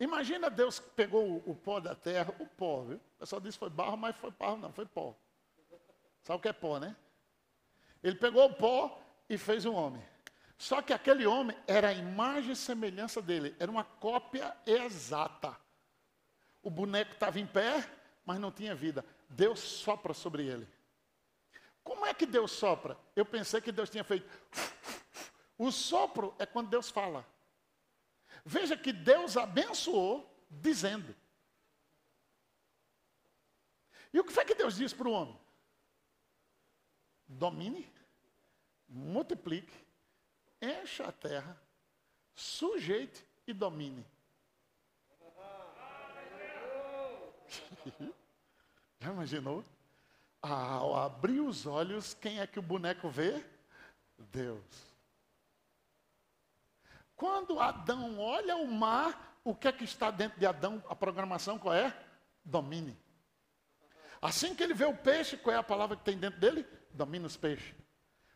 Imagina 0.03 0.49
Deus 0.49 0.81
pegou 0.81 1.41
o, 1.45 1.55
pó 1.55 1.79
da 1.79 1.95
terra, 1.95 2.35
o 2.37 2.45
pó, 2.45 2.81
viu? 2.81 2.97
O 2.97 3.19
pessoal 3.19 3.39
disse 3.39 3.57
que 3.57 3.59
foi 3.59 3.69
barro, 3.69 3.95
mas 3.95 4.13
foi 4.17 4.31
barro 4.31 4.57
não, 4.57 4.73
foi 4.73 4.85
pó. 4.85 5.15
Sabe 6.23 6.39
o 6.39 6.41
que 6.41 6.49
é 6.49 6.53
pó, 6.53 6.77
né? 6.77 6.93
Ele 8.03 8.15
pegou 8.15 8.43
o 8.43 8.53
pó 8.53 9.01
e 9.29 9.37
fez 9.37 9.65
um 9.65 9.73
homem. 9.73 10.03
Só 10.57 10.81
que 10.81 10.91
aquele 10.91 11.25
homem 11.25 11.57
era 11.65 11.87
a 11.87 11.93
imagem 11.93 12.51
e 12.51 12.55
semelhança 12.55 13.21
dele, 13.21 13.55
era 13.57 13.71
uma 13.71 13.85
cópia 13.85 14.53
exata. 14.65 15.55
O 16.61 16.69
boneco 16.69 17.13
estava 17.13 17.39
em 17.39 17.47
pé, 17.47 17.89
mas 18.25 18.37
não 18.41 18.51
tinha 18.51 18.75
vida. 18.75 19.05
Deus 19.29 19.61
sopra 19.61 20.13
sobre 20.13 20.45
ele. 20.45 20.67
Como 21.81 22.05
é 22.05 22.13
que 22.13 22.25
Deus 22.25 22.51
sopra? 22.51 22.97
Eu 23.15 23.25
pensei 23.25 23.61
que 23.61 23.71
Deus 23.71 23.89
tinha 23.89 24.03
feito. 24.03 24.29
O 25.57 25.71
sopro 25.71 26.35
é 26.37 26.45
quando 26.45 26.69
Deus 26.69 26.89
fala. 26.89 27.25
Veja 28.45 28.75
que 28.75 28.91
Deus 28.91 29.37
abençoou 29.37 30.29
dizendo. 30.49 31.15
E 34.13 34.19
o 34.19 34.23
que 34.23 34.31
foi 34.31 34.45
que 34.45 34.53
Deus 34.55 34.75
disse 34.75 34.93
para 34.93 35.07
o 35.07 35.11
homem? 35.11 35.39
Domine, 37.27 37.91
multiplique, 38.87 39.73
encha 40.61 41.07
a 41.07 41.11
terra, 41.11 41.59
sujeite 42.35 43.25
e 43.47 43.53
domine. 43.53 44.05
Já 48.99 49.11
imaginou? 49.11 49.63
Ao 50.41 50.95
abrir 50.95 51.39
os 51.39 51.65
olhos, 51.65 52.13
quem 52.13 52.39
é 52.39 52.47
que 52.47 52.59
o 52.59 52.61
boneco 52.61 53.09
vê? 53.09 53.43
Deus. 54.17 54.92
Quando 57.15 57.59
Adão 57.59 58.19
olha 58.19 58.57
o 58.57 58.67
mar, 58.67 59.39
o 59.43 59.53
que 59.53 59.67
é 59.67 59.71
que 59.71 59.83
está 59.83 60.09
dentro 60.09 60.39
de 60.39 60.45
Adão? 60.45 60.83
A 60.89 60.95
programação 60.95 61.59
qual 61.59 61.73
é? 61.73 61.95
Domine. 62.43 62.97
Assim 64.21 64.55
que 64.55 64.63
ele 64.63 64.73
vê 64.73 64.85
o 64.85 64.95
peixe, 64.95 65.35
qual 65.35 65.55
é 65.55 65.59
a 65.59 65.63
palavra 65.63 65.97
que 65.97 66.03
tem 66.03 66.17
dentro 66.17 66.39
dele? 66.39 66.65
Domina 66.91 67.27
os 67.27 67.35
peixes. 67.35 67.75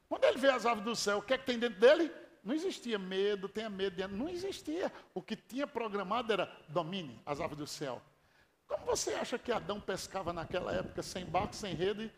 Quando 0.10 0.24
ele 0.26 0.38
vê 0.38 0.50
as 0.50 0.66
aves 0.66 0.84
do 0.84 0.96
céu, 0.96 1.20
o 1.20 1.22
que 1.22 1.34
é 1.34 1.38
que 1.38 1.46
tem 1.46 1.60
dentro 1.60 1.80
dele? 1.80 2.12
Não 2.44 2.54
existia 2.54 2.98
medo, 2.98 3.50
tenha 3.50 3.70
medo, 3.70 4.08
não 4.08 4.30
existia. 4.30 4.92
O 5.14 5.22
que 5.22 5.36
tinha 5.36 5.68
programado 5.68 6.32
era 6.32 6.52
domine 6.70 7.22
as 7.26 7.42
aves 7.42 7.58
do 7.58 7.68
céu. 7.68 8.02
Como 8.68 8.86
você 8.86 9.14
acha 9.14 9.40
que 9.40 9.52
Adão 9.52 9.80
pescava 9.80 10.34
naquela 10.34 10.74
época 10.74 11.02
sem 11.02 11.26
barco, 11.26 11.56
sem 11.56 11.74
rede 11.74 12.12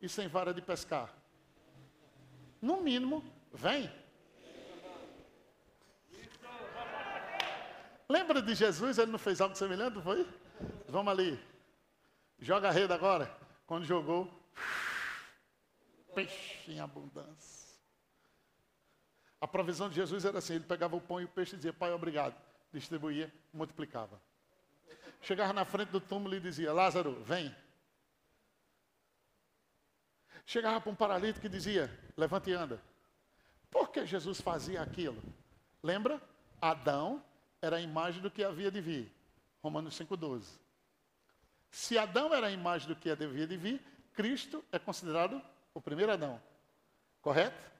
e 0.00 0.08
sem 0.08 0.26
vara 0.28 0.52
de 0.52 0.60
pescar? 0.60 1.14
No 2.60 2.80
mínimo, 2.80 3.24
vem, 3.52 3.90
Lembra 8.08 8.42
de 8.42 8.54
Jesus? 8.54 8.98
Ele 8.98 9.10
não 9.10 9.18
fez 9.18 9.40
algo 9.40 9.54
semelhante, 9.56 10.00
foi? 10.02 10.26
Vamos 10.88 11.12
ali. 11.12 11.40
Joga 12.38 12.68
a 12.68 12.72
rede 12.72 12.92
agora. 12.92 13.34
Quando 13.66 13.84
jogou, 13.84 14.30
peixe 16.14 16.70
em 16.70 16.80
abundância. 16.80 17.62
A 19.40 19.48
provisão 19.48 19.88
de 19.88 19.96
Jesus 19.96 20.24
era 20.24 20.38
assim: 20.38 20.54
ele 20.54 20.64
pegava 20.64 20.94
o 20.94 21.00
pão 21.00 21.20
e 21.20 21.24
o 21.24 21.28
peixe 21.28 21.54
e 21.54 21.56
dizia, 21.56 21.72
Pai, 21.72 21.92
obrigado. 21.92 22.34
Distribuía, 22.72 23.32
multiplicava. 23.52 24.20
Chegava 25.20 25.52
na 25.52 25.64
frente 25.64 25.90
do 25.90 26.00
túmulo 26.00 26.34
e 26.34 26.40
dizia, 26.40 26.72
Lázaro, 26.72 27.22
vem. 27.22 27.54
Chegava 30.44 30.80
para 30.80 30.90
um 30.90 30.94
paralítico 30.94 31.46
e 31.46 31.48
dizia, 31.48 31.90
levante 32.16 32.50
e 32.50 32.52
anda. 32.52 32.82
Por 33.70 33.90
que 33.90 34.04
Jesus 34.04 34.40
fazia 34.40 34.82
aquilo? 34.82 35.22
Lembra? 35.82 36.20
Adão 36.60 37.22
era 37.62 37.76
a 37.76 37.80
imagem 37.80 38.20
do 38.20 38.30
que 38.30 38.42
havia 38.42 38.70
de 38.70 38.80
vir. 38.80 39.10
Romanos 39.62 39.96
5,12. 39.98 40.42
Se 41.70 41.96
Adão 41.96 42.34
era 42.34 42.48
a 42.48 42.50
imagem 42.50 42.88
do 42.88 42.96
que 42.96 43.08
havia 43.08 43.46
de 43.46 43.56
vir, 43.56 43.80
Cristo 44.12 44.62
é 44.72 44.78
considerado 44.78 45.40
o 45.72 45.80
primeiro 45.80 46.12
Adão. 46.12 46.42
Correto? 47.22 47.70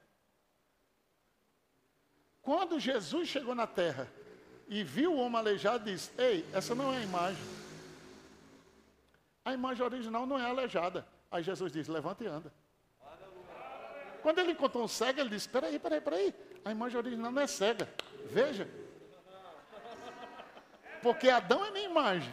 Quando 2.41 2.79
Jesus 2.79 3.29
chegou 3.29 3.55
na 3.55 3.67
terra 3.67 4.09
e 4.69 4.83
viu 4.85 5.13
o 5.13 5.19
homem 5.19 5.39
aleijado, 5.39 5.85
disse: 5.85 6.11
Ei, 6.17 6.49
essa 6.53 6.75
não 6.75 6.93
é 6.93 6.99
a 6.99 7.03
imagem. 7.03 7.45
A 9.45 9.53
imagem 9.53 9.85
original 9.85 10.25
não 10.25 10.39
é 10.39 10.45
aleijada. 10.45 11.07
Aí 11.31 11.43
Jesus 11.43 11.73
diz: 11.73 11.89
Levanta 11.89 12.23
e 12.23 12.29
anda. 12.29 12.53
Quando 14.23 14.39
ele 14.39 14.53
encontrou 14.53 14.85
um 14.85 14.89
cego, 14.89 15.21
ele 15.21 15.31
disse: 15.31 15.49
Peraí, 15.49 15.79
peraí, 15.79 16.01
peraí. 16.01 16.35
A 16.65 16.71
imagem 16.71 16.99
original 16.99 17.33
não 17.33 17.43
é 17.43 17.47
cega. 17.47 17.89
Veja. 18.31 18.69
Porque 21.03 21.29
Adão 21.29 21.65
é 21.65 21.71
minha 21.71 21.89
imagem. 21.89 22.33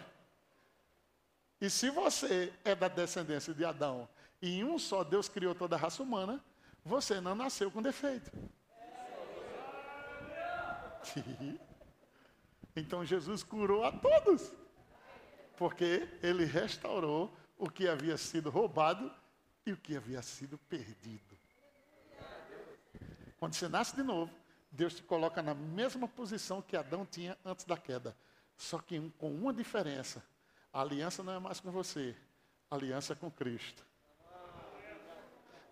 E 1.59 1.69
se 1.69 1.89
você 1.89 2.53
é 2.63 2.73
da 2.73 2.87
descendência 2.87 3.53
de 3.53 3.65
Adão 3.65 4.07
e 4.41 4.59
em 4.59 4.63
um 4.63 4.79
só 4.79 5.03
Deus 5.03 5.27
criou 5.27 5.53
toda 5.53 5.75
a 5.75 5.79
raça 5.79 6.01
humana, 6.01 6.43
você 6.85 7.19
não 7.19 7.35
nasceu 7.35 7.69
com 7.71 7.81
defeito. 7.81 8.31
Então 12.75 13.03
Jesus 13.03 13.43
curou 13.43 13.83
a 13.83 13.91
todos. 13.91 14.53
Porque 15.57 16.07
ele 16.23 16.45
restaurou 16.45 17.35
o 17.57 17.69
que 17.69 17.89
havia 17.89 18.15
sido 18.15 18.49
roubado 18.49 19.11
e 19.65 19.73
o 19.73 19.77
que 19.77 19.97
havia 19.97 20.21
sido 20.21 20.57
perdido. 20.57 21.37
Quando 23.37 23.53
você 23.53 23.67
nasce 23.67 23.95
de 23.95 24.03
novo, 24.03 24.33
Deus 24.71 24.93
te 24.93 25.03
coloca 25.03 25.41
na 25.41 25.53
mesma 25.53 26.07
posição 26.07 26.61
que 26.61 26.77
Adão 26.77 27.05
tinha 27.05 27.37
antes 27.43 27.65
da 27.65 27.75
queda. 27.75 28.15
Só 28.59 28.77
que 28.77 28.99
com 29.17 29.33
uma 29.33 29.53
diferença: 29.53 30.21
a 30.71 30.81
aliança 30.81 31.23
não 31.23 31.31
é 31.31 31.39
mais 31.39 31.61
com 31.61 31.71
você, 31.71 32.13
a 32.69 32.75
aliança 32.75 33.13
é 33.13 33.15
com 33.15 33.31
Cristo. 33.31 33.85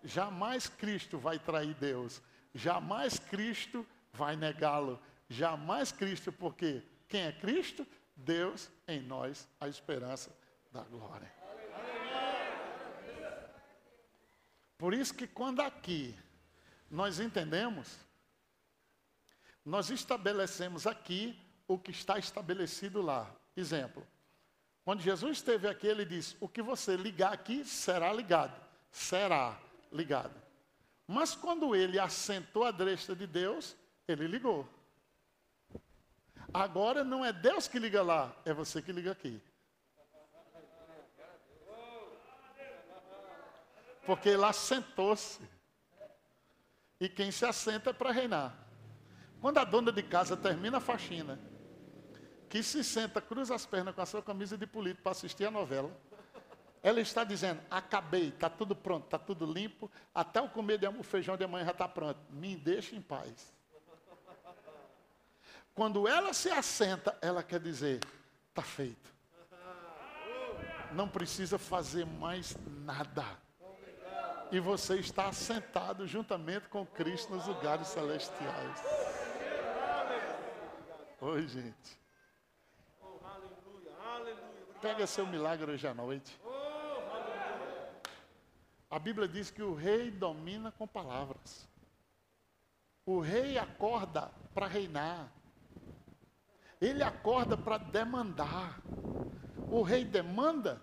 Jamais 0.02 0.68
Cristo 0.68 1.18
vai 1.18 1.38
trair 1.38 1.74
Deus, 1.74 2.22
jamais 2.54 3.18
Cristo 3.18 3.86
vai 4.10 4.36
negá-lo, 4.36 4.98
jamais 5.28 5.92
Cristo, 5.92 6.32
porque 6.32 6.82
quem 7.06 7.24
é 7.24 7.32
Cristo? 7.32 7.86
Deus 8.16 8.70
em 8.88 9.02
nós, 9.02 9.46
a 9.60 9.68
esperança 9.68 10.34
da 10.72 10.82
glória. 10.82 11.30
Por 14.78 14.94
isso 14.94 15.12
que 15.12 15.26
quando 15.26 15.60
aqui 15.60 16.18
nós 16.90 17.20
entendemos, 17.20 17.98
nós 19.62 19.90
estabelecemos 19.90 20.86
aqui 20.86 21.38
o 21.68 21.78
que 21.78 21.90
está 21.90 22.18
estabelecido 22.18 23.02
lá. 23.02 23.30
Exemplo. 23.54 24.04
Quando 24.84 25.02
Jesus 25.02 25.36
esteve 25.36 25.68
aqui, 25.68 25.86
ele 25.86 26.06
disse: 26.06 26.34
O 26.40 26.48
que 26.48 26.62
você 26.62 26.96
ligar 26.96 27.32
aqui 27.32 27.64
será 27.64 28.10
ligado. 28.12 28.58
Será 28.90 29.60
ligado. 29.92 30.34
Mas 31.06 31.34
quando 31.34 31.76
ele 31.76 31.98
assentou 31.98 32.64
à 32.64 32.70
direita 32.70 33.14
de 33.14 33.26
Deus, 33.26 33.76
ele 34.06 34.26
ligou. 34.26 34.66
Agora 36.52 37.04
não 37.04 37.24
é 37.24 37.32
Deus 37.32 37.68
que 37.68 37.78
liga 37.78 38.02
lá, 38.02 38.34
é 38.44 38.54
você 38.54 38.80
que 38.80 38.90
liga 38.90 39.12
aqui. 39.12 39.40
Porque 44.06 44.30
ele 44.30 44.44
assentou-se. 44.44 45.40
E 46.98 47.08
quem 47.08 47.30
se 47.30 47.44
assenta 47.44 47.90
é 47.90 47.92
para 47.92 48.10
reinar. 48.10 48.56
Quando 49.40 49.58
a 49.58 49.64
dona 49.64 49.92
de 49.92 50.02
casa 50.02 50.36
termina 50.36 50.78
a 50.78 50.80
faxina, 50.80 51.38
que 52.48 52.62
se 52.62 52.82
senta, 52.82 53.20
cruza 53.20 53.54
as 53.54 53.66
pernas 53.66 53.94
com 53.94 54.00
a 54.00 54.06
sua 54.06 54.22
camisa 54.22 54.56
de 54.56 54.66
político 54.66 55.02
para 55.02 55.12
assistir 55.12 55.44
a 55.44 55.50
novela, 55.50 55.90
ela 56.82 57.00
está 57.00 57.24
dizendo: 57.24 57.60
acabei, 57.70 58.28
está 58.28 58.48
tudo 58.48 58.74
pronto, 58.74 59.04
está 59.04 59.18
tudo 59.18 59.50
limpo, 59.50 59.90
até 60.14 60.40
o 60.40 60.48
comer 60.48 60.78
de, 60.78 60.88
o 60.88 61.02
feijão 61.02 61.36
de 61.36 61.44
amanhã 61.44 61.64
já 61.66 61.72
está 61.72 61.88
pronto. 61.88 62.18
Me 62.30 62.56
deixe 62.56 62.96
em 62.96 63.02
paz. 63.02 63.52
Quando 65.74 66.08
ela 66.08 66.32
se 66.32 66.50
assenta, 66.50 67.16
ela 67.20 67.42
quer 67.42 67.60
dizer: 67.60 68.00
está 68.48 68.62
feito. 68.62 69.16
Não 70.92 71.08
precisa 71.08 71.58
fazer 71.58 72.06
mais 72.06 72.56
nada 72.66 73.26
e 74.50 74.58
você 74.58 74.96
está 74.96 75.28
assentado 75.28 76.06
juntamente 76.06 76.68
com 76.68 76.86
Cristo 76.86 77.34
nos 77.34 77.46
lugares 77.46 77.88
celestiais. 77.88 78.82
Oi, 81.20 81.46
gente. 81.46 81.98
Pega 84.80 85.06
seu 85.06 85.26
milagre 85.26 85.72
hoje 85.72 85.86
à 85.86 85.92
noite. 85.92 86.38
A 88.90 88.98
Bíblia 88.98 89.26
diz 89.26 89.50
que 89.50 89.62
o 89.62 89.74
rei 89.74 90.10
domina 90.10 90.72
com 90.72 90.86
palavras. 90.86 91.68
O 93.04 93.20
rei 93.20 93.58
acorda 93.58 94.30
para 94.54 94.66
reinar. 94.66 95.32
Ele 96.80 97.02
acorda 97.02 97.56
para 97.56 97.78
demandar. 97.78 98.80
O 99.70 99.82
rei 99.82 100.04
demanda 100.04 100.80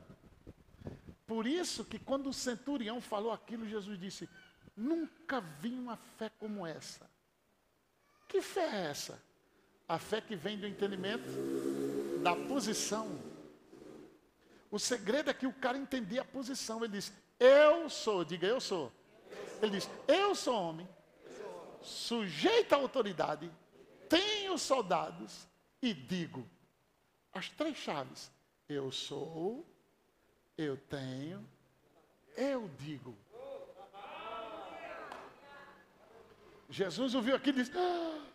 por 1.25 1.47
isso 1.47 1.83
que 1.83 1.97
quando 1.97 2.27
o 2.27 2.33
centurião 2.33 3.01
falou 3.01 3.31
aquilo, 3.31 3.67
Jesus 3.67 3.99
disse: 3.99 4.29
Nunca 4.75 5.39
vi 5.39 5.69
uma 5.69 5.95
fé 5.95 6.29
como 6.37 6.65
essa. 6.65 7.09
Que 8.27 8.41
fé 8.41 8.65
é 8.65 8.85
essa? 8.89 9.21
A 9.87 9.97
fé 9.97 10.21
que 10.21 10.35
vem 10.35 10.57
do 10.57 10.67
entendimento 10.67 11.25
da 12.21 12.35
posição. 12.35 13.34
O 14.75 14.79
segredo 14.79 15.29
é 15.29 15.33
que 15.33 15.47
o 15.47 15.53
cara 15.53 15.77
entendia 15.77 16.19
a 16.19 16.25
posição. 16.25 16.83
Ele 16.83 16.91
disse: 16.91 17.13
Eu 17.39 17.89
sou, 17.89 18.25
diga 18.25 18.45
eu 18.45 18.59
sou. 18.59 18.91
Ele 19.61 19.71
diz: 19.71 19.89
Eu 20.05 20.35
sou 20.35 20.53
homem, 20.53 20.89
sujeito 21.81 22.73
à 22.73 22.77
autoridade, 22.77 23.49
tenho 24.09 24.57
soldados 24.57 25.47
e 25.81 25.93
digo 25.93 26.45
as 27.31 27.47
três 27.47 27.77
chaves: 27.77 28.29
Eu 28.67 28.91
sou, 28.91 29.65
eu 30.57 30.75
tenho, 30.75 31.47
eu 32.35 32.69
digo. 32.77 33.15
Jesus 36.69 37.15
ouviu 37.15 37.37
aqui 37.37 37.51
e 37.51 37.53
disse: 37.53 37.71
ah, 37.77 38.25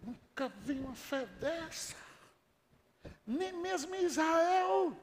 Nunca 0.00 0.48
vi 0.48 0.80
uma 0.80 0.94
fé 0.94 1.26
dessa. 1.26 1.96
Nem 3.26 3.52
mesmo 3.52 3.94
em 3.94 4.04
Israel 4.06 4.96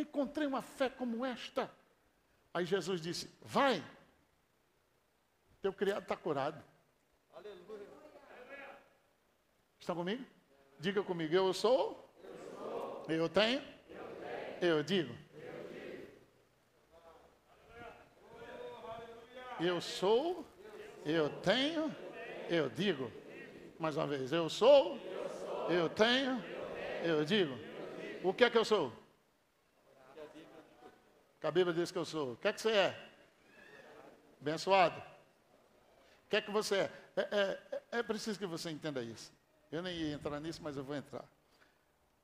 encontrei 0.00 0.46
uma 0.46 0.62
fé 0.62 0.88
como 0.88 1.24
esta. 1.24 1.70
Aí 2.52 2.64
Jesus 2.64 3.00
disse: 3.00 3.30
Vai, 3.42 3.82
teu 5.60 5.72
criado 5.72 6.02
está 6.02 6.16
curado. 6.16 6.62
Aleluia. 7.34 7.86
Estão 9.78 9.96
comigo? 9.96 10.24
Diga 10.78 11.02
comigo: 11.02 11.34
Eu 11.34 11.52
sou, 11.52 12.10
eu, 12.22 12.30
sou. 12.56 13.04
eu 13.08 13.28
tenho, 13.28 13.62
eu, 13.90 14.60
tenho. 14.60 14.70
eu 14.70 14.82
digo. 14.82 15.14
Eu 19.60 19.80
sou, 19.80 20.46
eu 21.04 21.28
tenho, 21.40 21.94
eu 22.48 22.68
digo. 22.68 23.10
Mais 23.78 23.96
uma 23.96 24.06
vez, 24.06 24.32
eu 24.32 24.48
sou, 24.48 24.98
eu 25.68 25.88
tenho, 25.88 26.42
eu 27.02 27.24
digo. 27.24 27.58
O 28.22 28.32
que 28.32 28.44
é 28.44 28.50
que 28.50 28.58
eu 28.58 28.64
sou? 28.64 28.92
Que 31.40 31.46
a 31.46 31.50
Bíblia 31.50 31.74
diz 31.74 31.90
que 31.90 31.98
eu 31.98 32.04
sou. 32.04 32.32
O 32.32 32.36
que 32.36 32.48
é 32.48 32.52
que 32.52 32.60
você 32.60 32.70
é? 32.70 33.10
Abençoado. 34.40 34.98
O 34.98 36.28
que 36.30 36.36
é 36.36 36.40
que 36.42 36.50
você 36.50 36.76
é? 36.76 36.92
É, 37.16 37.22
é? 37.92 37.98
é 37.98 38.02
preciso 38.02 38.38
que 38.38 38.46
você 38.46 38.70
entenda 38.70 39.02
isso. 39.02 39.32
Eu 39.70 39.82
nem 39.82 39.96
ia 39.96 40.14
entrar 40.14 40.40
nisso, 40.40 40.62
mas 40.62 40.76
eu 40.76 40.84
vou 40.84 40.96
entrar. 40.96 41.24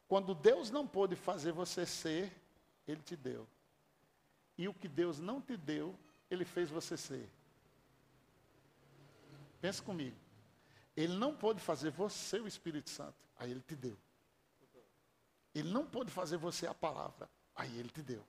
Quando 0.09 0.35
Deus 0.35 0.70
não 0.70 0.87
pôde 0.87 1.16
fazer 1.16 1.53
você 1.53 1.87
ser, 1.87 2.33
Ele 2.87 3.00
te 3.03 3.16
deu. 3.16 3.46
E 4.57 4.68
o 4.68 4.74
que 4.74 4.88
Deus 4.88 5.18
não 5.18 5.40
te 5.40 5.57
deu, 5.57 5.98
ele 6.31 6.44
fez 6.44 6.70
você 6.70 6.96
ser. 6.96 7.29
Pensa 9.61 9.83
comigo. 9.83 10.16
Ele 10.96 11.16
não 11.16 11.35
pôde 11.35 11.61
fazer 11.61 11.90
você 11.90 12.38
o 12.38 12.46
Espírito 12.46 12.90
Santo, 12.90 13.16
aí 13.37 13.50
ele 13.50 13.61
te 13.61 13.74
deu. 13.74 13.96
Ele 15.55 15.70
não 15.70 15.85
pôde 15.85 16.11
fazer 16.11 16.37
você 16.37 16.66
a 16.66 16.74
palavra, 16.74 17.29
aí 17.55 17.79
ele 17.79 17.88
te 17.88 18.03
deu. 18.03 18.24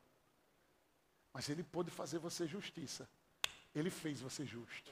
Mas 1.36 1.50
ele 1.50 1.64
pôde 1.64 1.92
fazer 1.92 2.18
você 2.18 2.48
justiça. 2.48 3.06
Ele 3.76 3.90
fez 3.90 4.22
você 4.22 4.46
justo. 4.46 4.90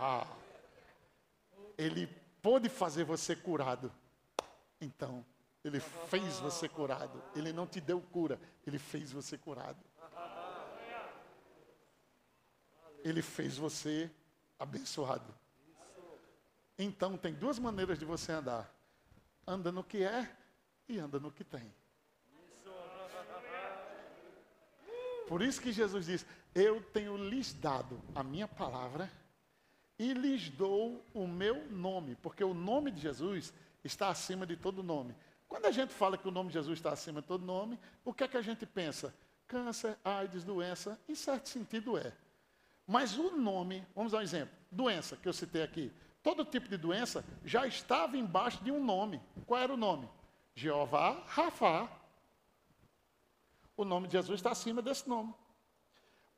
Ah. 0.00 0.24
Ele 1.76 2.06
pôde 2.40 2.68
fazer 2.68 3.02
você 3.02 3.34
curado. 3.34 3.92
Então, 4.80 5.26
ele 5.64 5.80
fez 5.80 6.38
você 6.38 6.68
curado. 6.68 7.20
Ele 7.34 7.52
não 7.52 7.66
te 7.66 7.80
deu 7.80 8.00
cura, 8.00 8.38
ele 8.64 8.78
fez 8.78 9.10
você 9.10 9.36
curado. 9.36 9.84
Ele 13.02 13.22
fez 13.22 13.56
você 13.56 14.08
abençoado. 14.56 15.34
Então 16.78 17.18
tem 17.18 17.34
duas 17.34 17.58
maneiras 17.58 17.98
de 17.98 18.04
você 18.04 18.30
andar: 18.30 18.72
anda 19.44 19.72
no 19.72 19.82
que 19.82 20.04
é 20.04 20.32
e 20.88 20.96
anda 21.00 21.18
no 21.18 21.32
que 21.32 21.42
tem. 21.42 21.74
Por 25.28 25.42
isso 25.42 25.60
que 25.60 25.72
Jesus 25.72 26.06
diz: 26.06 26.26
Eu 26.54 26.80
tenho 26.92 27.16
lhes 27.16 27.52
dado 27.52 28.00
a 28.14 28.22
minha 28.22 28.46
palavra 28.46 29.10
e 29.98 30.12
lhes 30.12 30.48
dou 30.50 31.04
o 31.14 31.26
meu 31.26 31.68
nome, 31.70 32.16
porque 32.16 32.44
o 32.44 32.54
nome 32.54 32.90
de 32.90 33.00
Jesus 33.00 33.52
está 33.82 34.08
acima 34.08 34.46
de 34.46 34.56
todo 34.56 34.82
nome. 34.82 35.14
Quando 35.48 35.66
a 35.66 35.70
gente 35.70 35.92
fala 35.92 36.18
que 36.18 36.28
o 36.28 36.30
nome 36.30 36.48
de 36.48 36.54
Jesus 36.54 36.78
está 36.78 36.90
acima 36.90 37.20
de 37.20 37.28
todo 37.28 37.44
nome, 37.44 37.78
o 38.04 38.12
que 38.12 38.24
é 38.24 38.28
que 38.28 38.36
a 38.36 38.42
gente 38.42 38.66
pensa? 38.66 39.14
Câncer, 39.46 39.96
AIDS, 40.04 40.44
doença, 40.44 40.98
em 41.08 41.14
certo 41.14 41.48
sentido 41.48 41.96
é. 41.96 42.12
Mas 42.86 43.16
o 43.16 43.36
nome, 43.36 43.84
vamos 43.94 44.12
dar 44.12 44.18
um 44.18 44.22
exemplo, 44.22 44.54
doença 44.70 45.16
que 45.16 45.28
eu 45.28 45.32
citei 45.32 45.62
aqui. 45.62 45.92
Todo 46.22 46.44
tipo 46.44 46.68
de 46.68 46.76
doença 46.76 47.24
já 47.44 47.66
estava 47.66 48.16
embaixo 48.16 48.62
de 48.62 48.70
um 48.70 48.84
nome. 48.84 49.20
Qual 49.46 49.60
era 49.60 49.72
o 49.72 49.76
nome? 49.76 50.08
Jeová 50.54 51.22
Rafá. 51.26 51.88
O 53.76 53.84
nome 53.84 54.06
de 54.06 54.12
Jesus 54.12 54.38
está 54.38 54.52
acima 54.52 54.80
desse 54.80 55.08
nome. 55.08 55.34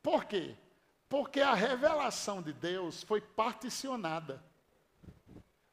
Por 0.02 0.24
quê? 0.24 0.56
Porque 1.08 1.40
a 1.40 1.54
revelação 1.54 2.42
de 2.42 2.52
Deus 2.52 3.02
foi 3.02 3.20
particionada. 3.20 4.42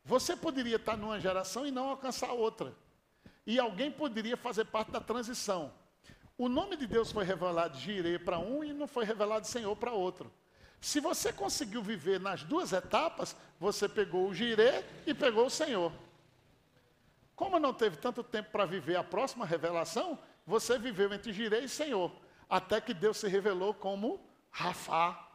Você 0.03 0.35
poderia 0.35 0.75
estar 0.75 0.95
numa 0.95 1.19
geração 1.19 1.65
e 1.65 1.71
não 1.71 1.89
alcançar 1.89 2.31
outra. 2.31 2.75
E 3.45 3.59
alguém 3.59 3.91
poderia 3.91 4.37
fazer 4.37 4.65
parte 4.65 4.91
da 4.91 5.01
transição. 5.01 5.73
O 6.37 6.47
nome 6.47 6.77
de 6.77 6.85
Deus 6.85 7.11
foi 7.11 7.23
revelado 7.23 7.77
de 7.77 7.83
Jirê 7.83 8.19
para 8.19 8.37
um 8.37 8.63
e 8.63 8.73
não 8.73 8.87
foi 8.87 9.05
revelado 9.05 9.41
de 9.41 9.47
Senhor 9.47 9.75
para 9.75 9.91
outro. 9.91 10.31
Se 10.79 10.99
você 10.99 11.33
conseguiu 11.33 11.81
viver 11.81 12.19
nas 12.19 12.43
duas 12.43 12.71
etapas, 12.71 13.35
você 13.59 13.89
pegou 13.89 14.27
o 14.27 14.33
girê 14.33 14.83
e 15.07 15.13
pegou 15.13 15.47
o 15.47 15.49
Senhor. 15.49 15.91
Como 17.35 17.59
não 17.59 17.73
teve 17.73 17.97
tanto 17.97 18.23
tempo 18.23 18.51
para 18.51 18.65
viver 18.65 18.95
a 18.95 19.03
próxima 19.03 19.45
revelação, 19.45 20.19
você 20.45 20.77
viveu 20.77 21.11
entre 21.13 21.33
girê 21.33 21.61
e 21.61 21.69
Senhor, 21.69 22.11
até 22.49 22.79
que 22.79 22.93
Deus 22.93 23.17
se 23.17 23.27
revelou 23.27 23.73
como 23.73 24.23
Rafá. 24.51 25.27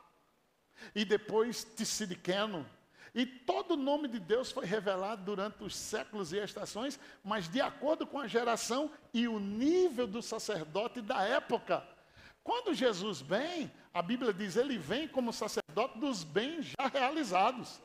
E 0.95 1.05
depois 1.05 1.65
Tissidikeno. 1.65 2.67
E 3.15 3.27
todo 3.27 3.73
o 3.73 3.77
nome 3.77 4.07
de 4.07 4.21
Deus 4.21 4.53
foi 4.53 4.65
revelado 4.65 5.25
durante 5.25 5.65
os 5.65 5.75
séculos 5.75 6.33
e 6.33 6.39
estações, 6.39 6.99
mas 7.25 7.49
de 7.49 7.61
acordo 7.61 8.07
com 8.07 8.21
a 8.21 8.29
geração 8.29 8.91
e 9.13 9.27
o 9.27 9.41
nível 9.41 10.07
do 10.07 10.23
sacerdote 10.23 11.01
da 11.01 11.23
época. 11.23 11.85
Quando 12.45 12.73
Jesus 12.73 13.21
vem, 13.21 13.71
a 13.93 14.01
Bíblia 14.01 14.33
diz, 14.33 14.57
ele 14.57 14.79
vem 14.79 15.09
como 15.09 15.33
sacerdote 15.33 15.99
dos 15.99 16.23
bens 16.23 16.67
já 16.79 16.87
realizados. 16.87 17.81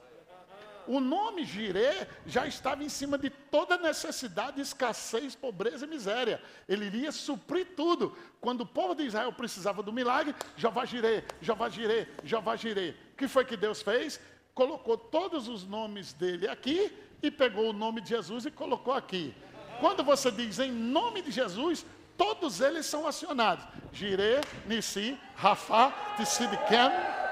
O 0.87 0.99
nome 0.99 1.43
Jirê 1.43 2.07
já 2.25 2.45
estava 2.45 2.83
em 2.83 2.89
cima 2.89 3.17
de 3.17 3.29
toda 3.29 3.77
necessidade, 3.77 4.61
escassez, 4.61 5.35
pobreza 5.35 5.85
e 5.85 5.89
miséria. 5.89 6.41
Ele 6.67 6.85
iria 6.85 7.11
suprir 7.11 7.67
tudo. 7.75 8.15
Quando 8.39 8.61
o 8.61 8.65
povo 8.65 8.93
de 8.93 9.03
Israel 9.03 9.33
precisava 9.33 9.81
do 9.81 9.91
milagre, 9.91 10.35
Jeová 10.55 10.85
Jirê, 10.85 11.23
Jeová 11.41 11.69
Jirê, 11.69 12.07
Jeová 12.23 12.55
Jirê. 12.55 12.95
O 13.13 13.17
que 13.17 13.27
foi 13.27 13.45
que 13.45 13.57
Deus 13.57 13.81
fez? 13.81 14.19
Colocou 14.53 14.97
todos 14.97 15.47
os 15.47 15.65
nomes 15.65 16.13
dele 16.13 16.47
aqui 16.47 16.91
e 17.21 17.31
pegou 17.31 17.69
o 17.69 17.73
nome 17.73 18.01
de 18.01 18.09
Jesus 18.09 18.45
e 18.45 18.51
colocou 18.51 18.93
aqui. 18.93 19.33
Quando 19.79 20.03
você 20.03 20.31
diz 20.31 20.59
em 20.59 20.71
nome 20.71 21.21
de 21.21 21.31
Jesus, 21.31 21.85
todos 22.17 22.61
eles 22.61 22.85
são 22.85 23.07
acionados. 23.07 23.65
Jireh, 23.91 24.41
Nissi, 24.65 25.17
Rafá, 25.35 25.91
Tissidicam. 26.17 27.24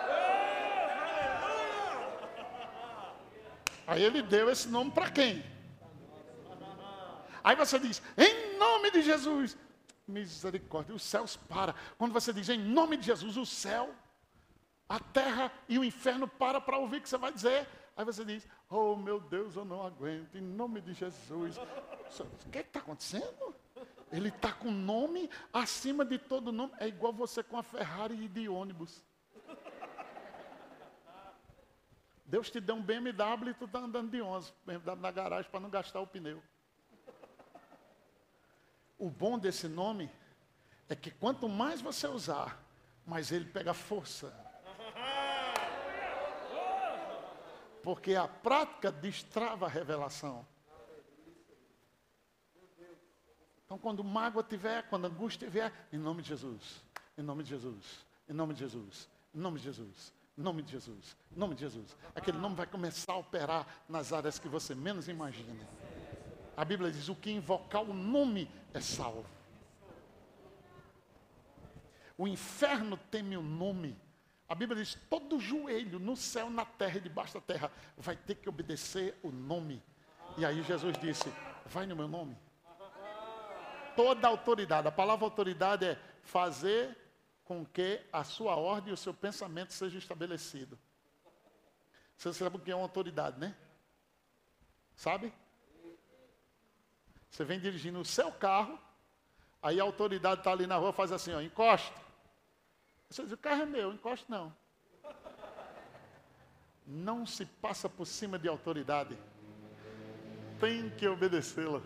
Aí 3.85 4.03
ele 4.03 4.21
deu 4.21 4.49
esse 4.49 4.67
nome 4.67 4.91
para 4.91 5.09
quem? 5.11 5.43
Aí 7.43 7.55
você 7.55 7.77
diz, 7.77 8.01
em 8.17 8.57
nome 8.57 8.91
de 8.91 9.01
Jesus. 9.01 9.57
Misericórdia, 10.07 10.93
os 10.93 11.03
céus 11.03 11.35
param. 11.35 11.73
Quando 11.97 12.13
você 12.13 12.33
diz 12.33 12.49
em 12.49 12.59
nome 12.59 12.97
de 12.97 13.05
Jesus, 13.05 13.37
o 13.37 13.45
céu, 13.45 13.93
a 14.87 14.99
terra 14.99 15.51
e 15.67 15.79
o 15.79 15.83
inferno 15.83 16.27
param 16.27 16.61
para 16.61 16.77
ouvir 16.77 16.97
o 16.97 17.01
que 17.01 17.09
você 17.09 17.17
vai 17.17 17.31
dizer. 17.31 17.67
Aí 17.95 18.03
você 18.03 18.25
diz, 18.25 18.47
oh 18.69 18.95
meu 18.95 19.19
Deus, 19.19 19.55
eu 19.55 19.63
não 19.63 19.85
aguento, 19.85 20.35
em 20.35 20.41
nome 20.41 20.81
de 20.81 20.93
Jesus. 20.93 21.57
O 21.57 22.49
que 22.49 22.59
está 22.59 22.79
acontecendo? 22.79 23.55
Ele 24.11 24.29
está 24.29 24.51
com 24.51 24.71
nome 24.71 25.29
acima 25.51 26.03
de 26.05 26.17
todo 26.17 26.51
nome. 26.51 26.73
É 26.79 26.87
igual 26.87 27.13
você 27.13 27.41
com 27.41 27.57
a 27.57 27.63
Ferrari 27.63 28.27
de 28.27 28.47
ônibus. 28.47 29.03
Deus 32.33 32.49
te 32.49 32.59
deu 32.59 32.73
um 32.73 32.81
BMW 32.81 33.51
e 33.51 33.53
tu 33.53 33.65
está 33.65 33.77
andando 33.77 34.09
de 34.09 34.19
11, 34.19 34.51
BMW 34.65 34.95
na 34.95 35.11
garagem 35.11 35.51
para 35.51 35.59
não 35.59 35.69
gastar 35.69 35.99
o 35.99 36.07
pneu. 36.07 36.41
O 38.97 39.07
bom 39.07 39.37
desse 39.37 39.67
nome 39.67 40.09
é 40.89 40.95
que 40.95 41.11
quanto 41.11 41.47
mais 41.47 41.79
você 41.79 42.07
usar, 42.07 42.59
mais 43.05 43.31
ele 43.31 43.45
pega 43.45 43.71
força. 43.71 44.33
Porque 47.83 48.15
a 48.15 48.27
prática 48.27 48.91
destrava 48.91 49.67
a 49.67 49.69
revelação. 49.69 50.43
Então, 53.63 53.77
quando 53.77 54.03
mágoa 54.03 54.41
tiver, 54.41 54.89
quando 54.89 55.05
angústia 55.05 55.47
tiver, 55.47 55.71
em 55.91 55.99
nome 55.99 56.23
de 56.23 56.29
Jesus, 56.29 56.83
em 57.15 57.21
nome 57.21 57.43
de 57.43 57.51
Jesus, 57.51 58.03
em 58.27 58.33
nome 58.33 58.55
de 58.55 58.61
Jesus, 58.61 59.07
em 59.35 59.37
nome 59.37 59.59
de 59.59 59.65
Jesus, 59.65 60.11
nome 60.35 60.63
de 60.63 60.71
Jesus, 60.71 61.15
nome 61.35 61.55
de 61.55 61.61
Jesus. 61.61 61.95
Aquele 62.15 62.37
nome 62.37 62.55
vai 62.55 62.65
começar 62.65 63.13
a 63.13 63.17
operar 63.17 63.67
nas 63.87 64.11
áreas 64.11 64.39
que 64.39 64.47
você 64.47 64.73
menos 64.73 65.07
imagina. 65.07 65.67
A 66.55 66.65
Bíblia 66.65 66.91
diz: 66.91 67.09
o 67.09 67.15
que 67.15 67.31
invocar 67.31 67.83
o 67.83 67.93
nome 67.93 68.49
é 68.73 68.79
salvo. 68.79 69.25
O 72.17 72.27
inferno 72.27 72.97
teme 73.09 73.37
o 73.37 73.41
nome. 73.41 73.97
A 74.47 74.55
Bíblia 74.55 74.83
diz: 74.83 74.97
todo 75.09 75.39
joelho 75.39 75.99
no 75.99 76.15
céu, 76.15 76.49
na 76.49 76.65
terra 76.65 76.97
e 76.97 77.01
debaixo 77.01 77.35
da 77.35 77.41
terra 77.41 77.71
vai 77.97 78.15
ter 78.15 78.35
que 78.35 78.49
obedecer 78.49 79.17
o 79.23 79.31
nome. 79.31 79.81
E 80.37 80.45
aí 80.45 80.63
Jesus 80.63 80.97
disse: 80.97 81.31
vai 81.65 81.85
no 81.85 81.95
meu 81.95 82.07
nome. 82.07 82.37
Toda 83.95 84.27
autoridade, 84.27 84.87
a 84.87 84.91
palavra 84.91 85.25
autoridade 85.25 85.85
é 85.85 85.99
fazer 86.23 86.97
com 87.45 87.65
que 87.65 88.01
a 88.11 88.23
sua 88.23 88.55
ordem 88.55 88.91
e 88.91 88.93
o 88.93 88.97
seu 88.97 89.13
pensamento 89.13 89.73
seja 89.73 89.97
estabelecido. 89.97 90.77
Você 92.17 92.33
sabe 92.33 92.57
o 92.57 92.59
que 92.59 92.71
é 92.71 92.75
uma 92.75 92.83
autoridade, 92.83 93.39
né? 93.39 93.55
Sabe? 94.95 95.33
Você 97.29 97.43
vem 97.43 97.59
dirigindo 97.59 97.99
o 97.99 98.05
seu 98.05 98.31
carro, 98.31 98.79
aí 99.61 99.79
a 99.79 99.83
autoridade 99.83 100.41
está 100.41 100.51
ali 100.51 100.67
na 100.67 100.77
rua 100.77 100.93
faz 100.93 101.11
assim, 101.11 101.33
ó, 101.33 101.41
encosta. 101.41 101.99
Você 103.09 103.23
diz, 103.23 103.31
o 103.31 103.37
carro 103.37 103.63
é 103.63 103.65
meu, 103.65 103.91
encosta 103.91 104.25
não. 104.29 104.55
Não 106.85 107.25
se 107.25 107.45
passa 107.45 107.89
por 107.89 108.05
cima 108.05 108.37
de 108.37 108.47
autoridade. 108.47 109.17
Tem 110.59 110.89
que 110.91 111.07
obedecê-la. 111.07 111.81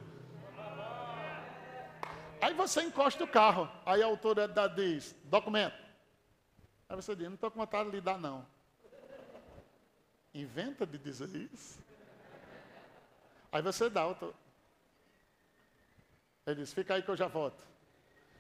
Aí 2.42 2.54
você 2.54 2.82
encosta 2.82 3.24
o 3.24 3.28
carro, 3.28 3.70
aí 3.86 4.02
a 4.02 4.06
autoridade 4.06 4.76
diz, 4.76 5.16
documento. 5.24 5.78
Aí 6.88 6.96
você 6.96 7.16
diz, 7.16 7.28
não 7.28 7.36
estou 7.36 7.52
com 7.52 7.60
vontade 7.60 7.90
de 7.90 7.96
lhe 7.96 8.02
dar 8.02 8.18
não. 8.18 8.46
Inventa 10.34 10.86
de 10.86 10.98
dizer 10.98 11.30
isso. 11.52 11.80
Aí 13.52 13.62
você 13.62 13.90
dá, 13.90 14.06
ele 16.46 16.62
disse, 16.62 16.76
fica 16.76 16.94
aí 16.94 17.02
que 17.02 17.10
eu 17.10 17.18
já 17.18 17.28
volto. 17.28 17.66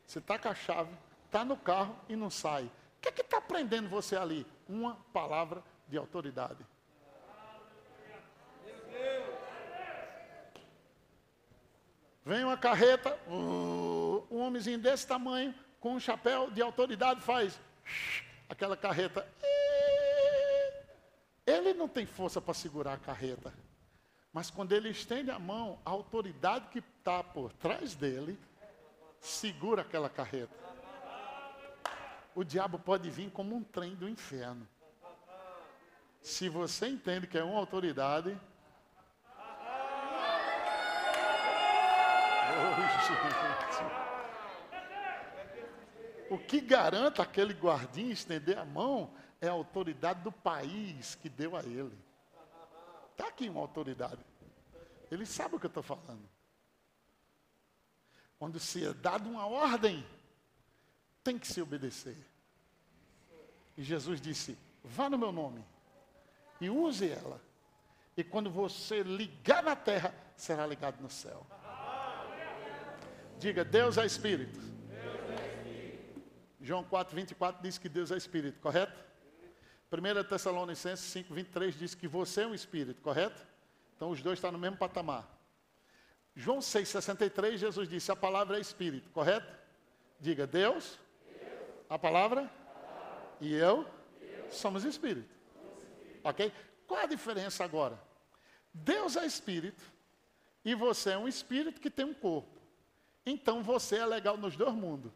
Você 0.05 0.19
está 0.19 0.39
com 0.39 0.47
a 0.47 0.55
chave, 0.55 0.93
está 1.25 1.43
no 1.43 1.57
carro 1.57 1.97
e 2.07 2.15
não 2.15 2.29
sai. 2.29 2.63
O 2.65 3.01
que 3.01 3.09
é 3.09 3.23
está 3.23 3.41
prendendo 3.41 3.89
você 3.89 4.15
ali? 4.15 4.45
Uma 4.67 4.95
palavra 5.11 5.61
de 5.87 5.97
autoridade. 5.97 6.65
Vem 12.27 12.43
uma 12.43 12.57
carreta, 12.57 13.17
uh, 13.29 14.27
um 14.29 14.41
homenzinho 14.41 14.77
desse 14.77 15.07
tamanho, 15.07 15.55
com 15.79 15.93
um 15.93 15.99
chapéu 15.99 16.51
de 16.51 16.61
autoridade, 16.61 17.21
faz 17.21 17.57
aquela 18.49 18.75
carreta. 18.75 19.25
Ele 21.45 21.73
não 21.73 21.87
tem 21.87 22.05
força 22.05 22.41
para 22.41 22.53
segurar 22.53 22.95
a 22.95 22.97
carreta. 22.97 23.53
Mas 24.33 24.51
quando 24.51 24.73
ele 24.73 24.89
estende 24.89 25.31
a 25.31 25.39
mão, 25.39 25.79
a 25.85 25.89
autoridade 25.89 26.67
que 26.67 26.79
está 26.79 27.23
por 27.23 27.53
trás 27.53 27.95
dele 27.95 28.37
segura 29.21 29.83
aquela 29.83 30.09
carreta. 30.09 30.53
O 32.35 32.43
diabo 32.43 32.77
pode 32.77 33.09
vir 33.09 33.31
como 33.31 33.55
um 33.55 33.63
trem 33.63 33.95
do 33.95 34.09
inferno. 34.09 34.67
Se 36.21 36.49
você 36.49 36.89
entende 36.89 37.25
que 37.25 37.37
é 37.37 37.43
uma 37.45 37.57
autoridade. 37.57 38.37
Oh, 46.29 46.33
o 46.35 46.37
que 46.39 46.59
garanta 46.59 47.21
aquele 47.21 47.53
guardinha 47.53 48.11
estender 48.11 48.57
a 48.57 48.65
mão 48.65 49.13
é 49.39 49.47
a 49.47 49.51
autoridade 49.51 50.21
do 50.21 50.31
país 50.31 51.15
que 51.15 51.29
deu 51.29 51.55
a 51.55 51.61
ele. 51.61 51.97
Está 53.11 53.27
aqui 53.27 53.49
uma 53.49 53.61
autoridade. 53.61 54.19
Ele 55.09 55.25
sabe 55.25 55.55
o 55.55 55.59
que 55.59 55.65
eu 55.65 55.69
estou 55.69 55.83
falando. 55.83 56.27
Quando 58.37 58.59
se 58.59 58.85
é 58.85 58.93
dado 58.93 59.29
uma 59.29 59.47
ordem, 59.47 60.05
tem 61.23 61.37
que 61.39 61.47
se 61.47 61.61
obedecer. 61.61 62.17
E 63.75 63.83
Jesus 63.83 64.21
disse: 64.21 64.57
vá 64.83 65.09
no 65.09 65.17
meu 65.17 65.31
nome 65.31 65.63
e 66.59 66.69
use 66.69 67.09
ela. 67.09 67.41
E 68.15 68.23
quando 68.23 68.49
você 68.49 69.03
ligar 69.03 69.61
na 69.61 69.75
terra, 69.75 70.13
será 70.35 70.65
ligado 70.65 71.01
no 71.01 71.09
céu. 71.09 71.45
Diga, 73.39 73.63
Deus 73.63 73.97
é 73.97 74.05
Espírito. 74.05 74.59
Deus 74.59 75.29
é 75.29 75.47
Espírito. 75.47 76.21
João 76.59 76.83
4, 76.83 77.15
24 77.15 77.61
diz 77.61 77.77
que 77.77 77.87
Deus 77.87 78.11
é 78.11 78.17
Espírito, 78.17 78.59
correto? 78.59 79.07
1 79.91 80.23
Tessalonicenses 80.27 81.05
5, 81.05 81.33
23 81.33 81.79
diz 81.79 81.95
que 81.95 82.07
você 82.07 82.41
é 82.41 82.47
um 82.47 82.53
espírito, 82.53 83.01
correto? 83.01 83.41
Então 83.95 84.09
os 84.09 84.21
dois 84.21 84.37
estão 84.37 84.51
no 84.51 84.59
mesmo 84.59 84.75
patamar. 84.75 85.25
João 86.35 86.61
6, 86.61 86.89
63, 86.89 87.59
Jesus 87.59 87.87
disse: 87.87 88.11
a 88.11 88.15
palavra 88.15 88.57
é 88.57 88.59
espírito, 88.61 89.09
correto? 89.11 89.55
Diga, 90.19 90.45
Deus, 90.45 90.99
Deus. 91.25 91.51
a 91.89 91.97
palavra, 91.97 92.41
a 92.41 92.47
palavra. 92.47 93.29
e 93.39 93.53
eu 93.53 93.85
Deus. 94.19 94.55
somos 94.55 94.83
espírito. 94.83 95.33
Ok? 96.23 96.51
Qual 96.85 96.99
a 96.99 97.05
diferença 97.05 97.63
agora? 97.63 97.97
Deus 98.73 99.15
é 99.15 99.25
espírito 99.25 99.83
e 100.65 100.75
você 100.75 101.11
é 101.11 101.17
um 101.17 101.27
espírito 101.27 101.79
que 101.79 101.89
tem 101.89 102.05
um 102.05 102.13
corpo. 102.13 102.56
Então 103.29 103.61
você 103.61 103.97
é 103.97 104.05
legal 104.05 104.37
nos 104.37 104.55
dois 104.55 104.73
mundos. 104.73 105.11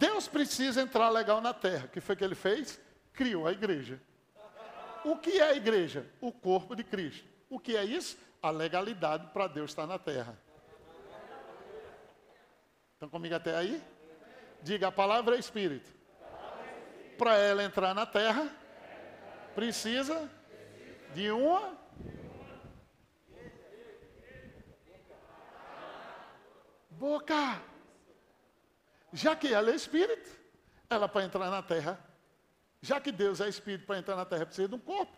Deus 0.00 0.26
precisa 0.26 0.82
entrar 0.82 1.08
legal 1.08 1.40
na 1.40 1.54
terra. 1.54 1.86
O 1.86 1.88
que 1.90 2.00
foi 2.00 2.16
que 2.16 2.24
ele 2.24 2.34
fez? 2.34 2.80
Criou 3.12 3.46
a 3.46 3.52
igreja. 3.52 4.02
O 5.04 5.16
que 5.16 5.38
é 5.38 5.44
a 5.44 5.54
igreja? 5.54 6.10
O 6.20 6.32
corpo 6.32 6.74
de 6.74 6.82
Cristo. 6.82 7.24
O 7.48 7.60
que 7.60 7.76
é 7.76 7.84
isso? 7.84 8.18
A 8.42 8.50
legalidade 8.50 9.28
para 9.28 9.46
Deus 9.46 9.70
estar 9.70 9.86
na 9.86 9.96
terra. 9.96 10.36
Estão 12.94 13.08
comigo 13.08 13.36
até 13.36 13.54
aí? 13.54 13.80
Diga, 14.60 14.88
a 14.88 14.92
palavra 14.92 15.36
é 15.36 15.38
Espírito. 15.38 15.88
Para 17.16 17.36
ela 17.36 17.62
entrar 17.62 17.94
na 17.94 18.06
terra, 18.06 18.50
precisa 19.54 20.28
de 21.14 21.30
uma 21.30 21.80
boca. 27.02 27.60
Já 29.12 29.34
que 29.34 29.52
ela 29.52 29.72
é 29.72 29.74
espírito, 29.74 30.30
ela 30.88 31.08
para 31.08 31.24
entrar 31.24 31.50
na 31.50 31.60
terra, 31.60 31.98
já 32.80 33.00
que 33.00 33.10
Deus 33.10 33.40
é 33.40 33.48
espírito 33.48 33.86
para 33.86 33.98
entrar 33.98 34.14
na 34.14 34.24
terra 34.24 34.46
precisa 34.46 34.68
de 34.68 34.76
um 34.76 34.78
corpo, 34.78 35.10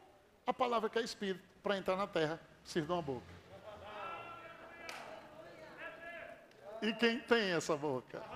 a 0.47 0.53
palavra 0.55 0.89
que 0.89 0.99
é 0.99 1.03
espírito 1.03 1.45
para 1.63 1.77
entrar 1.77 1.95
na 1.97 2.07
terra 2.07 2.41
precisa 2.63 2.87
de 2.87 2.93
uma 2.93 3.03
boca. 3.03 3.35
E 6.81 6.95
quem 6.95 7.21
tem 7.21 7.51
essa 7.51 7.77
boca? 7.77 8.23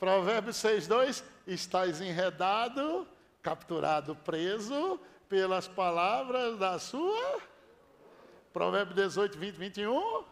Provérbios 0.00 0.56
6, 0.56 0.86
2: 0.88 1.22
Estás 1.46 2.00
enredado, 2.00 3.06
capturado, 3.42 4.16
preso 4.16 4.98
pelas 5.28 5.68
palavras 5.68 6.58
da 6.58 6.78
sua. 6.78 7.57
Provérbios 8.58 8.96
18, 8.96 9.38
20, 9.38 9.54
21. 9.54 10.24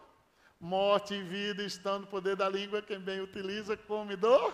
Morte 0.59 1.13
e 1.13 1.23
vida 1.23 1.63
estão 1.63 1.99
no 1.99 2.07
poder 2.07 2.35
da 2.35 2.49
língua, 2.49 2.81
quem 2.81 2.99
bem 2.99 3.21
utiliza, 3.21 3.77
come 3.77 4.17
dor. 4.17 4.53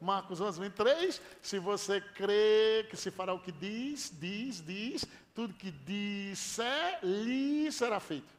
Marcos 0.00 0.40
11, 0.40 0.58
23. 0.58 1.22
Se 1.40 1.60
você 1.60 2.00
crê 2.00 2.88
que 2.90 2.96
se 2.96 3.12
fará 3.12 3.32
o 3.32 3.38
que 3.38 3.52
diz, 3.52 4.12
diz, 4.18 4.60
diz, 4.60 5.06
tudo 5.32 5.54
que 5.54 5.70
disser, 5.70 6.98
lhe 7.04 7.70
será 7.70 8.00
feito. 8.00 8.34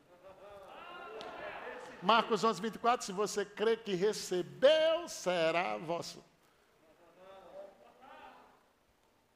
Marcos 2.02 2.44
11, 2.44 2.62
24. 2.62 3.06
Se 3.06 3.14
você 3.14 3.46
crê 3.46 3.78
que 3.78 3.96
recebeu, 3.96 5.08
será 5.08 5.78
vosso. 5.78 6.22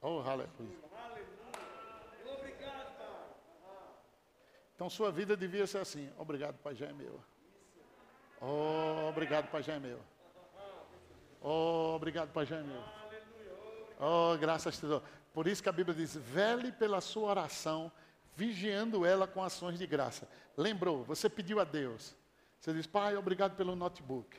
Oh, 0.01 0.19
aleluia. 0.19 0.84
Então 4.84 4.89
sua 4.89 5.09
vida 5.13 5.38
devia 5.38 5.65
ser 5.65 5.77
assim. 5.77 6.11
Obrigado, 6.17 6.57
Pai, 6.57 6.75
já 6.75 6.88
é 6.88 6.91
meu. 6.91 7.17
Oh, 8.41 9.07
obrigado, 9.07 9.49
Pai, 9.49 9.63
já 9.63 9.75
é 9.75 9.79
meu. 9.79 9.97
Oh, 11.39 11.93
obrigado, 11.95 12.34
Pai, 12.34 12.45
já 12.45 12.57
é 12.57 12.63
meu. 12.63 12.84
Oh, 13.97 14.38
graças. 14.38 14.81
Por 15.34 15.47
isso 15.47 15.63
que 15.63 15.69
a 15.69 15.71
Bíblia 15.71 15.95
diz: 15.95 16.17
vele 16.17 16.69
pela 16.69 16.99
sua 16.99 17.29
oração, 17.29 17.89
vigiando 18.36 19.05
ela 19.05 19.25
com 19.25 19.41
ações 19.41 19.79
de 19.79 19.88
graça. 19.88 20.27
Lembrou, 20.57 21.05
você 21.05 21.29
pediu 21.29 21.61
a 21.61 21.63
Deus. 21.63 22.13
Você 22.59 22.73
diz, 22.73 22.86
Pai, 22.86 23.15
obrigado 23.15 23.55
pelo 23.55 23.77
notebook. 23.77 24.38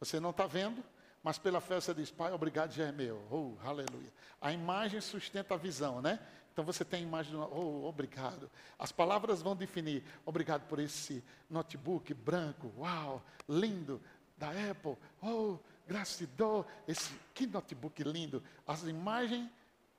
Você 0.00 0.18
não 0.18 0.30
está 0.30 0.46
vendo, 0.46 0.82
mas 1.22 1.36
pela 1.36 1.60
fé 1.60 1.74
você 1.74 1.92
diz, 1.92 2.10
Pai, 2.10 2.32
obrigado, 2.32 2.72
já 2.72 2.84
é 2.84 2.92
meu. 2.92 3.22
Oh, 3.30 3.58
aleluia. 3.62 4.10
A 4.40 4.54
imagem 4.54 5.02
sustenta 5.02 5.52
a 5.52 5.58
visão, 5.58 6.00
né? 6.00 6.18
Então 6.52 6.64
você 6.64 6.84
tem 6.84 7.00
a 7.00 7.02
imagem, 7.02 7.34
oh, 7.34 7.86
obrigado. 7.86 8.50
As 8.78 8.92
palavras 8.92 9.40
vão 9.40 9.56
definir, 9.56 10.04
obrigado 10.26 10.66
por 10.68 10.78
esse 10.78 11.24
notebook 11.48 12.12
branco, 12.12 12.70
uau, 12.76 13.22
lindo, 13.48 14.00
da 14.36 14.50
Apple. 14.50 14.96
Oh, 15.22 15.58
gratidão, 15.86 16.66
esse 16.86 17.10
que 17.32 17.46
notebook 17.46 18.02
lindo. 18.04 18.42
As 18.66 18.82
imagens 18.82 19.50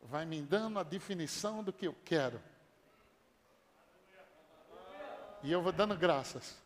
vai 0.02 0.26
me 0.26 0.42
dando 0.42 0.78
a 0.78 0.84
definição 0.84 1.64
do 1.64 1.74
que 1.74 1.88
eu 1.88 1.96
quero. 2.06 2.42
E 5.42 5.52
eu 5.52 5.62
vou 5.62 5.72
dando 5.72 5.98
graças 5.98 6.62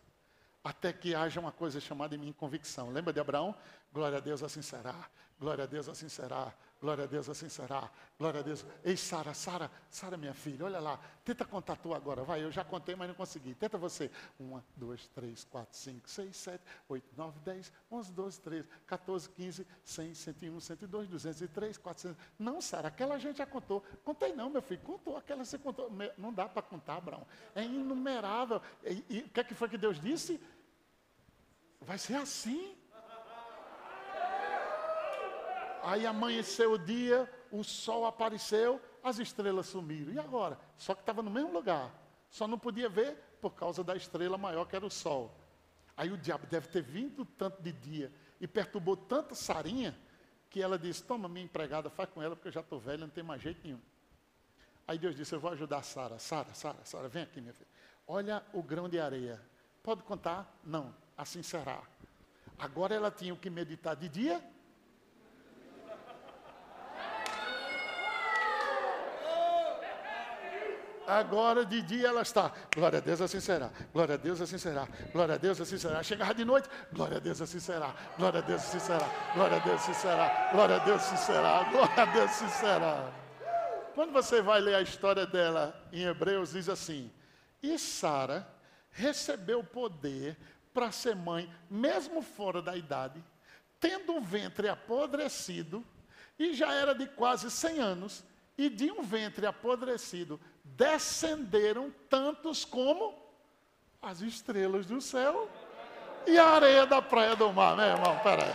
até 0.63 0.91
que 0.91 1.15
haja 1.15 1.39
uma 1.39 1.51
coisa 1.51 1.79
chamada 1.79 2.13
em 2.13 2.17
mim 2.17 2.33
convicção. 2.33 2.91
Lembra 2.91 3.13
de 3.13 3.19
Abraão? 3.21 3.55
Glória 3.93 4.17
a 4.17 4.21
Deus, 4.21 4.43
assim 4.43 4.61
será. 4.61 5.09
Glória 5.39 5.63
a 5.63 5.67
Deus, 5.67 5.87
assim 5.87 6.09
será. 6.09 6.53
Glória 6.79 7.05
a 7.05 7.07
Deus, 7.07 7.27
assim 7.27 7.49
será. 7.49 7.89
Glória 8.19 8.39
a 8.39 8.43
Deus. 8.43 8.63
Ei, 8.83 8.95
Sara, 8.95 9.33
Sara, 9.33 9.71
Sara, 9.89 10.15
minha 10.15 10.33
filha, 10.33 10.65
olha 10.65 10.79
lá. 10.79 10.99
Tenta 11.25 11.43
contar 11.43 11.75
tu 11.75 11.93
agora. 11.93 12.23
Vai, 12.23 12.43
eu 12.43 12.51
já 12.51 12.63
contei, 12.63 12.95
mas 12.95 13.07
não 13.07 13.15
consegui. 13.15 13.55
Tenta 13.55 13.79
você. 13.79 14.11
Uma, 14.39 14.63
duas, 14.75 15.07
três, 15.07 15.43
quatro, 15.43 15.75
cinco, 15.75 16.07
seis, 16.07 16.37
sete, 16.37 16.63
oito, 16.87 17.07
nove, 17.17 17.39
dez, 17.39 17.73
onze, 17.89 18.13
doze, 18.13 18.39
treze, 18.39 18.67
14, 18.85 19.29
15, 19.29 19.67
100, 19.83 20.13
101, 20.13 20.59
102, 20.59 21.07
203, 21.07 21.77
400. 21.77 22.17
Não, 22.37 22.61
Sara, 22.61 22.89
aquela 22.89 23.17
gente 23.17 23.37
já 23.37 23.45
contou. 23.47 23.83
Contei 24.03 24.33
não, 24.33 24.49
meu 24.49 24.61
filho. 24.61 24.81
Contou. 24.81 25.17
Aquela 25.17 25.43
você 25.43 25.57
contou. 25.57 25.91
Não 26.15 26.31
dá 26.31 26.47
para 26.47 26.61
contar, 26.61 26.97
Abraão. 26.97 27.25
É 27.55 27.63
inumerável. 27.63 28.61
E, 28.83 29.03
e 29.09 29.19
o 29.21 29.29
que, 29.29 29.39
é 29.39 29.43
que 29.43 29.55
foi 29.55 29.67
que 29.67 29.79
Deus 29.79 29.99
disse? 29.99 30.39
Vai 31.81 31.97
ser 31.97 32.15
assim. 32.15 32.76
Aí 35.87 36.05
amanheceu 36.05 36.73
o 36.73 36.77
dia, 36.77 37.31
o 37.49 37.63
sol 37.63 38.05
apareceu, 38.05 38.81
as 39.01 39.19
estrelas 39.19 39.67
sumiram. 39.67 40.11
E 40.11 40.19
agora? 40.19 40.59
Só 40.77 40.93
que 40.93 40.99
estava 40.99 41.21
no 41.21 41.31
mesmo 41.31 41.53
lugar. 41.53 41.89
Só 42.29 42.45
não 42.45 42.59
podia 42.59 42.89
ver 42.89 43.15
por 43.39 43.51
causa 43.51 43.85
da 43.85 43.95
estrela 43.95 44.37
maior 44.37 44.65
que 44.65 44.75
era 44.75 44.85
o 44.85 44.89
sol. 44.91 45.33
Aí 45.95 46.11
o 46.11 46.17
diabo 46.17 46.45
deve 46.45 46.67
ter 46.67 46.81
vindo 46.81 47.23
tanto 47.23 47.63
de 47.63 47.71
dia 47.71 48.11
e 48.41 48.45
perturbou 48.45 48.97
tanta 48.97 49.33
Sarinha 49.33 49.97
que 50.49 50.61
ela 50.61 50.77
disse: 50.77 51.01
Toma, 51.03 51.29
minha 51.29 51.45
empregada, 51.45 51.89
faz 51.89 52.09
com 52.09 52.21
ela, 52.21 52.35
porque 52.35 52.49
eu 52.49 52.51
já 52.51 52.59
estou 52.59 52.81
velha, 52.81 52.97
não 52.97 53.09
tem 53.09 53.23
mais 53.23 53.41
jeito 53.41 53.61
nenhum. 53.63 53.79
Aí 54.85 54.97
Deus 54.97 55.15
disse: 55.15 55.33
Eu 55.33 55.39
vou 55.39 55.51
ajudar 55.51 55.83
Sara. 55.83 56.19
Sara, 56.19 56.53
Sara, 56.53 56.83
Sara, 56.83 57.07
vem 57.07 57.23
aqui, 57.23 57.39
minha 57.39 57.53
filha. 57.53 57.69
Olha 58.05 58.43
o 58.51 58.61
grão 58.61 58.89
de 58.89 58.99
areia. 58.99 59.41
Pode 59.81 60.03
contar? 60.03 60.53
Não, 60.65 60.93
assim 61.17 61.41
será. 61.41 61.81
Agora 62.59 62.93
ela 62.93 63.09
tinha 63.09 63.33
o 63.33 63.37
que 63.37 63.49
meditar 63.49 63.95
de 63.95 64.09
dia 64.09 64.43
Agora 71.07 71.65
de 71.65 71.81
dia 71.81 72.09
ela 72.09 72.21
está. 72.21 72.51
Glória 72.75 72.99
a 72.99 73.01
Deus, 73.01 73.21
assim 73.21 73.39
será. 73.39 73.71
Glória 73.93 74.15
a 74.15 74.17
Deus, 74.17 74.41
assim 74.41 74.57
será. 74.57 74.85
Glória 75.13 75.35
a 75.35 75.37
Deus, 75.37 75.61
assim 75.61 75.77
será. 75.77 76.03
Chegava 76.03 76.33
de 76.35 76.43
noite. 76.43 76.67
Glória 76.91 77.15
a 77.15 77.19
Deus, 77.21 77.41
assim 77.41 77.61
será. 77.61 77.95
Glória 78.17 78.39
a 78.39 78.43
Deus, 78.43 78.61
assim 78.61 78.79
será. 78.79 79.31
Glória 79.33 79.55
a 79.55 79.59
Deus, 79.61 79.81
assim 79.81 79.93
será. 79.93 80.49
Glória 80.51 80.75
a 80.75 80.79
Deus, 80.79 81.01
assim 81.01 81.17
será. 81.17 81.63
Glória 81.63 82.03
a 82.03 82.05
Deus, 82.07 82.31
assim 82.31 82.49
será. 82.49 83.13
Quando 83.95 84.11
você 84.11 84.41
vai 84.41 84.59
ler 84.59 84.75
a 84.75 84.81
história 84.81 85.25
dela 85.25 85.81
em 85.93 86.03
Hebreus, 86.03 86.51
diz 86.51 86.67
assim: 86.67 87.09
E 87.63 87.79
Sara 87.79 88.45
recebeu 88.91 89.63
poder 89.63 90.37
para 90.73 90.91
ser 90.91 91.15
mãe, 91.15 91.49
mesmo 91.69 92.21
fora 92.21 92.61
da 92.61 92.75
idade, 92.75 93.23
tendo 93.79 94.11
um 94.11 94.21
ventre 94.21 94.67
apodrecido, 94.67 95.85
e 96.37 96.53
já 96.53 96.73
era 96.73 96.93
de 96.93 97.07
quase 97.07 97.49
100 97.49 97.79
anos, 97.79 98.25
e 98.57 98.69
de 98.69 98.91
um 98.91 99.03
ventre 99.03 99.45
apodrecido 99.45 100.39
descenderam 100.75 101.93
tantos 102.09 102.65
como 102.65 103.15
as 104.01 104.21
estrelas 104.21 104.85
do 104.85 105.01
céu 105.01 105.49
e 106.25 106.37
a 106.37 106.45
areia 106.45 106.85
da 106.85 107.01
praia 107.01 107.35
do 107.35 107.51
mar. 107.51 107.75
Meu 107.75 107.85
irmão, 107.85 108.19
peraí. 108.19 108.51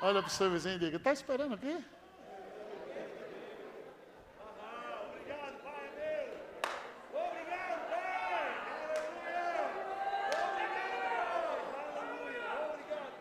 Olha 0.00 0.22
para 0.22 0.28
o 0.28 0.30
seu 0.30 0.50
vizinho 0.50 0.76
e 0.76 0.78
diga: 0.78 0.96
está 0.96 1.12
esperando 1.12 1.54
o 1.54 1.58
quê? 1.58 1.76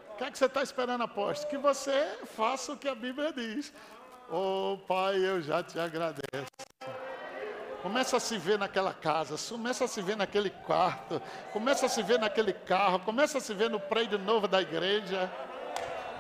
O 0.10 0.18
que 0.18 0.24
é 0.24 0.32
que 0.32 0.38
você 0.38 0.46
está 0.46 0.64
esperando, 0.64 1.04
apóstolo? 1.04 1.50
Que 1.50 1.58
você 1.58 2.20
faça 2.36 2.74
o 2.74 2.78
que 2.78 2.88
a 2.88 2.96
Bíblia 2.96 3.32
diz. 3.32 3.72
Oh, 4.30 4.78
Pai, 4.86 5.16
eu 5.26 5.42
já 5.42 5.64
te 5.64 5.80
agradeço. 5.80 6.52
Começa 7.82 8.18
a 8.18 8.20
se 8.20 8.38
ver 8.38 8.60
naquela 8.60 8.94
casa, 8.94 9.36
começa 9.50 9.86
a 9.86 9.88
se 9.88 10.02
ver 10.02 10.18
naquele 10.18 10.50
quarto, 10.50 11.22
começa 11.54 11.86
a 11.86 11.90
se 11.90 12.04
ver 12.04 12.20
naquele 12.20 12.52
carro, 12.52 13.00
começa 13.00 13.38
a 13.38 13.42
se 13.42 13.54
ver 13.54 13.70
no 13.70 13.80
prédio 13.80 14.20
novo 14.20 14.46
da 14.46 14.62
igreja. 14.62 15.32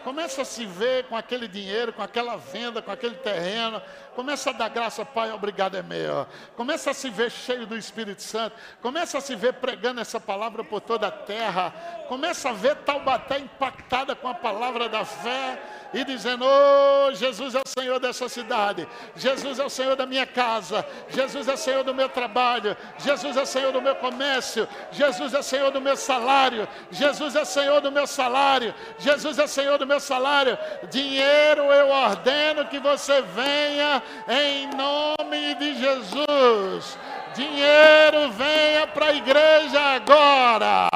Começa 0.07 0.43
a 0.43 0.45
se 0.45 0.65
ver 0.65 1.03
com 1.07 1.17
aquele 1.17 1.49
dinheiro, 1.49 1.91
com 1.91 2.01
aquela 2.01 2.37
venda, 2.37 2.81
com 2.81 2.89
aquele 2.89 3.15
terreno. 3.15 3.81
Começa 4.15 4.51
a 4.51 4.53
dar 4.53 4.69
graça, 4.69 5.03
Pai, 5.03 5.33
obrigado 5.33 5.75
é 5.75 5.83
meu. 5.83 6.25
Começa 6.55 6.91
a 6.91 6.93
se 6.93 7.09
ver 7.09 7.29
cheio 7.29 7.67
do 7.67 7.77
Espírito 7.77 8.21
Santo. 8.23 8.55
Começa 8.81 9.17
a 9.17 9.21
se 9.21 9.35
ver 9.35 9.55
pregando 9.55 9.99
essa 9.99 10.17
palavra 10.17 10.63
por 10.63 10.79
toda 10.79 11.07
a 11.07 11.11
terra. 11.11 11.71
Começa 12.07 12.51
a 12.51 12.53
ver 12.53 12.77
Taubaté 12.77 13.37
impactada 13.37 14.15
com 14.15 14.29
a 14.29 14.33
palavra 14.33 14.87
da 14.87 15.03
fé 15.03 15.61
e 15.93 16.03
dizendo: 16.03 16.45
Oh, 16.45 17.13
Jesus 17.13 17.55
é 17.55 17.59
o 17.59 17.67
Senhor 17.67 17.99
dessa 17.99 18.29
cidade, 18.29 18.87
Jesus 19.15 19.59
é 19.59 19.65
o 19.65 19.69
Senhor 19.69 19.95
da 19.95 20.05
minha 20.05 20.25
casa, 20.25 20.85
Jesus 21.09 21.47
é 21.47 21.53
o 21.53 21.57
Senhor 21.57 21.83
do 21.83 21.93
meu 21.93 22.09
trabalho, 22.09 22.75
Jesus 22.97 23.35
é 23.37 23.41
o 23.41 23.45
Senhor 23.45 23.71
do 23.71 23.81
meu 23.81 23.95
comércio, 23.95 24.67
Jesus 24.91 25.33
é 25.33 25.39
o 25.39 25.43
Senhor 25.43 25.71
do 25.71 25.81
meu 25.81 25.97
salário, 25.97 26.67
Jesus 26.91 27.35
é 27.35 27.41
o 27.41 27.45
Senhor 27.45 27.81
do 27.81 27.91
meu 27.91 28.07
salário, 28.07 28.73
Jesus 28.99 29.37
é 29.37 29.43
o 29.43 29.47
Senhor 29.47 29.77
do 29.77 29.85
meu 29.97 29.99
salário. 29.99 30.57
Dinheiro 30.89 31.63
eu 31.63 31.89
ordeno 31.89 32.65
que 32.65 32.79
você 32.79 33.21
venha 33.21 34.01
em 34.27 34.69
nome 34.75 35.55
de 35.55 35.75
Jesus. 35.75 36.97
Dinheiro 37.33 38.31
venha 38.31 38.87
para 38.87 39.07
a 39.07 39.13
igreja 39.13 39.79
agora 39.79 40.87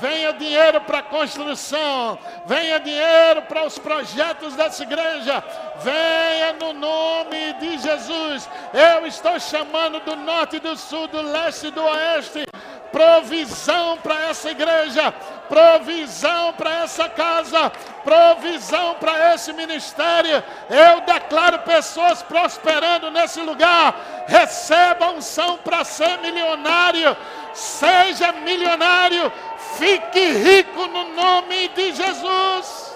venha 0.00 0.32
dinheiro 0.32 0.80
para 0.80 0.98
a 0.98 1.02
construção, 1.02 2.18
venha 2.44 2.80
dinheiro 2.80 3.42
para 3.42 3.64
os 3.64 3.78
projetos 3.78 4.56
dessa 4.56 4.82
igreja, 4.82 5.44
venha 5.78 6.54
no 6.54 6.72
nome 6.72 7.52
de 7.60 7.78
Jesus. 7.78 8.50
Eu 8.74 9.06
estou 9.06 9.38
chamando 9.38 10.00
do 10.00 10.16
norte, 10.16 10.58
do 10.58 10.76
sul, 10.76 11.06
do 11.06 11.22
leste 11.22 11.68
e 11.68 11.70
do 11.70 11.84
oeste 11.84 12.44
provisão 12.92 13.98
para 13.98 14.28
essa 14.28 14.50
igreja, 14.50 15.10
provisão 15.48 16.52
para 16.52 16.82
essa 16.82 17.08
casa, 17.08 17.72
provisão 18.04 18.94
para 19.00 19.34
esse 19.34 19.52
ministério. 19.52 20.44
Eu 20.70 21.00
declaro 21.00 21.60
pessoas 21.60 22.22
prosperando 22.22 23.10
nesse 23.10 23.40
lugar. 23.40 24.24
Receba 24.28 25.10
unção 25.10 25.56
para 25.58 25.82
ser 25.82 26.18
milionário. 26.18 27.16
Seja 27.54 28.32
milionário 28.32 29.32
Fique 29.76 30.32
rico 30.32 30.86
no 30.86 31.14
nome 31.14 31.68
de 31.68 31.92
Jesus. 31.92 32.94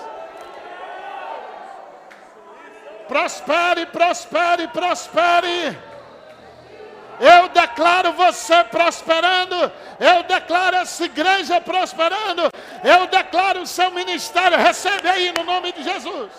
Prospere, 3.08 3.86
prospere, 3.86 4.68
prospere. 4.68 5.78
Eu 7.20 7.48
declaro 7.48 8.12
você 8.12 8.64
prosperando. 8.64 9.72
Eu 9.98 10.22
declaro 10.24 10.76
essa 10.76 11.04
igreja 11.04 11.60
prosperando. 11.60 12.50
Eu 12.84 13.06
declaro 13.06 13.62
o 13.62 13.66
seu 13.66 13.90
ministério. 13.90 14.58
Recebe 14.58 15.08
aí 15.08 15.32
no 15.32 15.44
nome 15.44 15.72
de 15.72 15.82
Jesus. 15.82 16.30